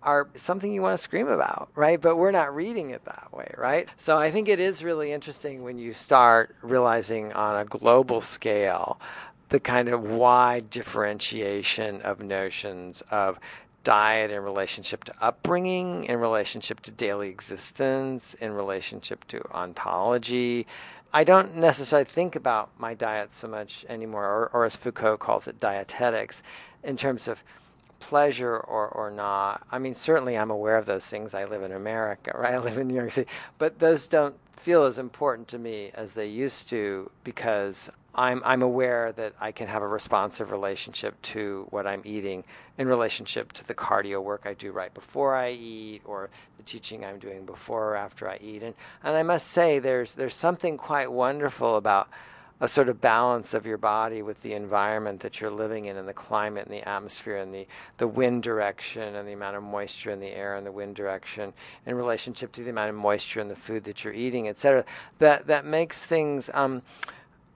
are 0.04 0.28
something 0.44 0.72
you 0.72 0.82
want 0.82 0.98
to 0.98 1.02
scream 1.02 1.28
about, 1.28 1.70
right? 1.74 2.00
But 2.00 2.16
we're 2.16 2.30
not 2.30 2.54
reading 2.54 2.90
it 2.90 3.04
that 3.06 3.32
way, 3.32 3.52
right? 3.56 3.88
So 3.96 4.16
I 4.16 4.30
think 4.30 4.48
it 4.48 4.60
is 4.60 4.84
really 4.84 5.12
interesting 5.12 5.62
when 5.62 5.78
you 5.78 5.92
start 5.92 6.54
realizing 6.62 7.32
on 7.32 7.58
a 7.58 7.64
global 7.64 8.20
scale 8.20 9.00
the 9.48 9.60
kind 9.60 9.88
of 9.88 10.02
wide 10.02 10.70
differentiation 10.70 12.02
of 12.02 12.20
notions 12.20 13.02
of 13.10 13.38
diet 13.82 14.30
in 14.30 14.42
relationship 14.42 15.04
to 15.04 15.14
upbringing, 15.20 16.04
in 16.04 16.18
relationship 16.18 16.80
to 16.80 16.90
daily 16.90 17.28
existence, 17.28 18.34
in 18.40 18.52
relationship 18.52 19.26
to 19.28 19.42
ontology. 19.52 20.66
I 21.12 21.22
don't 21.22 21.56
necessarily 21.56 22.06
think 22.06 22.34
about 22.34 22.70
my 22.78 22.94
diet 22.94 23.30
so 23.40 23.46
much 23.46 23.84
anymore, 23.88 24.24
or, 24.24 24.50
or 24.52 24.64
as 24.64 24.74
Foucault 24.74 25.18
calls 25.18 25.46
it, 25.46 25.60
dietetics, 25.60 26.42
in 26.82 26.96
terms 26.96 27.28
of 27.28 27.42
pleasure 28.00 28.56
or, 28.56 28.88
or 28.88 29.10
not. 29.10 29.66
I 29.70 29.78
mean, 29.78 29.94
certainly 29.94 30.36
I'm 30.36 30.50
aware 30.50 30.76
of 30.76 30.86
those 30.86 31.04
things. 31.04 31.34
I 31.34 31.44
live 31.44 31.62
in 31.62 31.72
America, 31.72 32.32
right? 32.38 32.54
I 32.54 32.58
live 32.58 32.78
in 32.78 32.88
New 32.88 32.94
York 32.94 33.12
City. 33.12 33.30
But 33.58 33.78
those 33.78 34.06
don't 34.06 34.36
feel 34.56 34.84
as 34.84 34.98
important 34.98 35.48
to 35.48 35.58
me 35.58 35.90
as 35.94 36.12
they 36.12 36.26
used 36.26 36.68
to 36.70 37.10
because 37.22 37.90
I'm 38.14 38.42
I'm 38.44 38.62
aware 38.62 39.12
that 39.12 39.34
I 39.40 39.50
can 39.52 39.66
have 39.66 39.82
a 39.82 39.88
responsive 39.88 40.50
relationship 40.50 41.20
to 41.22 41.66
what 41.70 41.86
I'm 41.86 42.00
eating 42.04 42.44
in 42.78 42.86
relationship 42.86 43.52
to 43.54 43.66
the 43.66 43.74
cardio 43.74 44.22
work 44.22 44.42
I 44.44 44.54
do 44.54 44.72
right 44.72 44.94
before 44.94 45.34
I 45.34 45.50
eat 45.50 46.02
or 46.04 46.30
the 46.56 46.62
teaching 46.62 47.04
I'm 47.04 47.18
doing 47.18 47.44
before 47.44 47.90
or 47.90 47.96
after 47.96 48.28
I 48.28 48.38
eat. 48.40 48.62
And 48.62 48.74
and 49.02 49.16
I 49.16 49.22
must 49.22 49.48
say 49.48 49.80
there's 49.80 50.12
there's 50.12 50.34
something 50.34 50.76
quite 50.76 51.10
wonderful 51.10 51.76
about 51.76 52.08
a 52.64 52.68
sort 52.68 52.88
of 52.88 52.98
balance 52.98 53.52
of 53.52 53.66
your 53.66 53.76
body 53.76 54.22
with 54.22 54.40
the 54.40 54.54
environment 54.54 55.20
that 55.20 55.38
you're 55.38 55.50
living 55.50 55.84
in 55.84 55.98
and 55.98 56.08
the 56.08 56.14
climate 56.14 56.64
and 56.64 56.74
the 56.74 56.88
atmosphere 56.88 57.36
and 57.36 57.52
the, 57.52 57.66
the 57.98 58.08
wind 58.08 58.42
direction 58.42 59.16
and 59.16 59.28
the 59.28 59.34
amount 59.34 59.54
of 59.54 59.62
moisture 59.62 60.10
in 60.10 60.18
the 60.18 60.28
air 60.28 60.56
and 60.56 60.66
the 60.66 60.72
wind 60.72 60.96
direction 60.96 61.52
in 61.84 61.94
relationship 61.94 62.50
to 62.52 62.64
the 62.64 62.70
amount 62.70 62.88
of 62.88 62.96
moisture 62.96 63.38
in 63.38 63.48
the 63.48 63.54
food 63.54 63.84
that 63.84 64.02
you're 64.02 64.14
eating, 64.14 64.48
etc. 64.48 64.82
That 65.18 65.46
that 65.46 65.66
makes 65.66 66.00
things 66.02 66.48
um, 66.54 66.80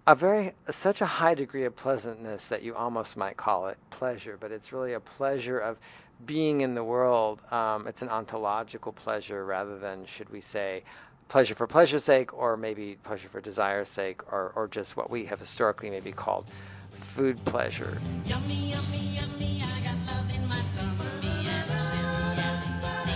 a 0.06 0.14
very 0.14 0.52
such 0.70 1.00
a 1.00 1.06
high 1.06 1.34
degree 1.34 1.64
of 1.64 1.74
pleasantness 1.74 2.44
that 2.44 2.62
you 2.62 2.74
almost 2.74 3.16
might 3.16 3.38
call 3.38 3.68
it 3.68 3.78
pleasure, 3.88 4.36
but 4.38 4.52
it's 4.52 4.74
really 4.74 4.92
a 4.92 5.00
pleasure 5.00 5.58
of 5.58 5.78
being 6.26 6.60
in 6.60 6.74
the 6.74 6.84
world. 6.84 7.40
Um, 7.50 7.86
it's 7.86 8.02
an 8.02 8.10
ontological 8.10 8.92
pleasure 8.92 9.44
rather 9.46 9.78
than, 9.78 10.04
should 10.04 10.28
we 10.28 10.42
say, 10.42 10.82
pleasure 11.28 11.54
for 11.54 11.66
pleasure's 11.66 12.04
sake, 12.04 12.32
or 12.34 12.56
maybe 12.56 12.96
pleasure 13.02 13.28
for 13.28 13.40
desire's 13.40 13.88
sake, 13.88 14.20
or, 14.32 14.52
or 14.56 14.66
just 14.66 14.96
what 14.96 15.10
we 15.10 15.26
have 15.26 15.40
historically 15.40 15.90
maybe 15.90 16.12
called 16.12 16.46
food 16.90 17.42
pleasure. 17.44 17.98
Yummy, 18.24 18.70
yummy, 18.70 18.98
yummy, 18.98 19.62
I 19.62 19.80
got 19.80 19.94
love 20.14 20.34
in 20.34 20.48
my 20.48 20.60
tummy 20.72 21.46
and 21.46 21.70
a 21.70 21.78
silly 21.78 22.38
as 22.38 22.60
a 22.62 22.66
bunny 22.82 23.12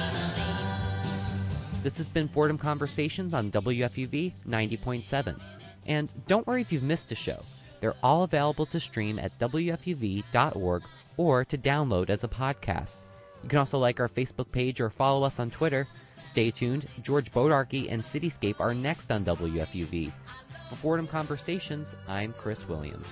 This 1.82 1.96
has 1.98 2.08
been 2.08 2.28
Fordham 2.28 2.58
Conversations 2.58 3.34
on 3.34 3.50
WFUV 3.50 4.32
90.7. 4.48 5.40
And 5.86 6.12
don't 6.26 6.46
worry 6.46 6.60
if 6.60 6.70
you've 6.70 6.82
missed 6.82 7.10
a 7.10 7.16
show. 7.16 7.42
They're 7.80 7.96
all 8.02 8.22
available 8.22 8.66
to 8.66 8.78
stream 8.78 9.18
at 9.18 9.36
WFUV.org 9.40 10.82
or 11.16 11.44
to 11.44 11.58
download 11.58 12.10
as 12.10 12.22
a 12.22 12.28
podcast. 12.28 12.98
You 13.42 13.48
can 13.48 13.58
also 13.58 13.78
like 13.78 13.98
our 13.98 14.08
Facebook 14.08 14.52
page 14.52 14.80
or 14.80 14.88
follow 14.88 15.24
us 15.24 15.40
on 15.40 15.50
Twitter. 15.50 15.88
Stay 16.32 16.50
tuned. 16.50 16.88
George 17.02 17.30
Bodarky 17.30 17.92
and 17.92 18.02
Cityscape 18.02 18.58
are 18.58 18.72
next 18.72 19.12
on 19.12 19.22
WFUV. 19.22 20.10
For 20.70 20.76
Fordham 20.76 21.06
Conversations, 21.06 21.94
I'm 22.08 22.32
Chris 22.32 22.66
Williams. 22.66 23.06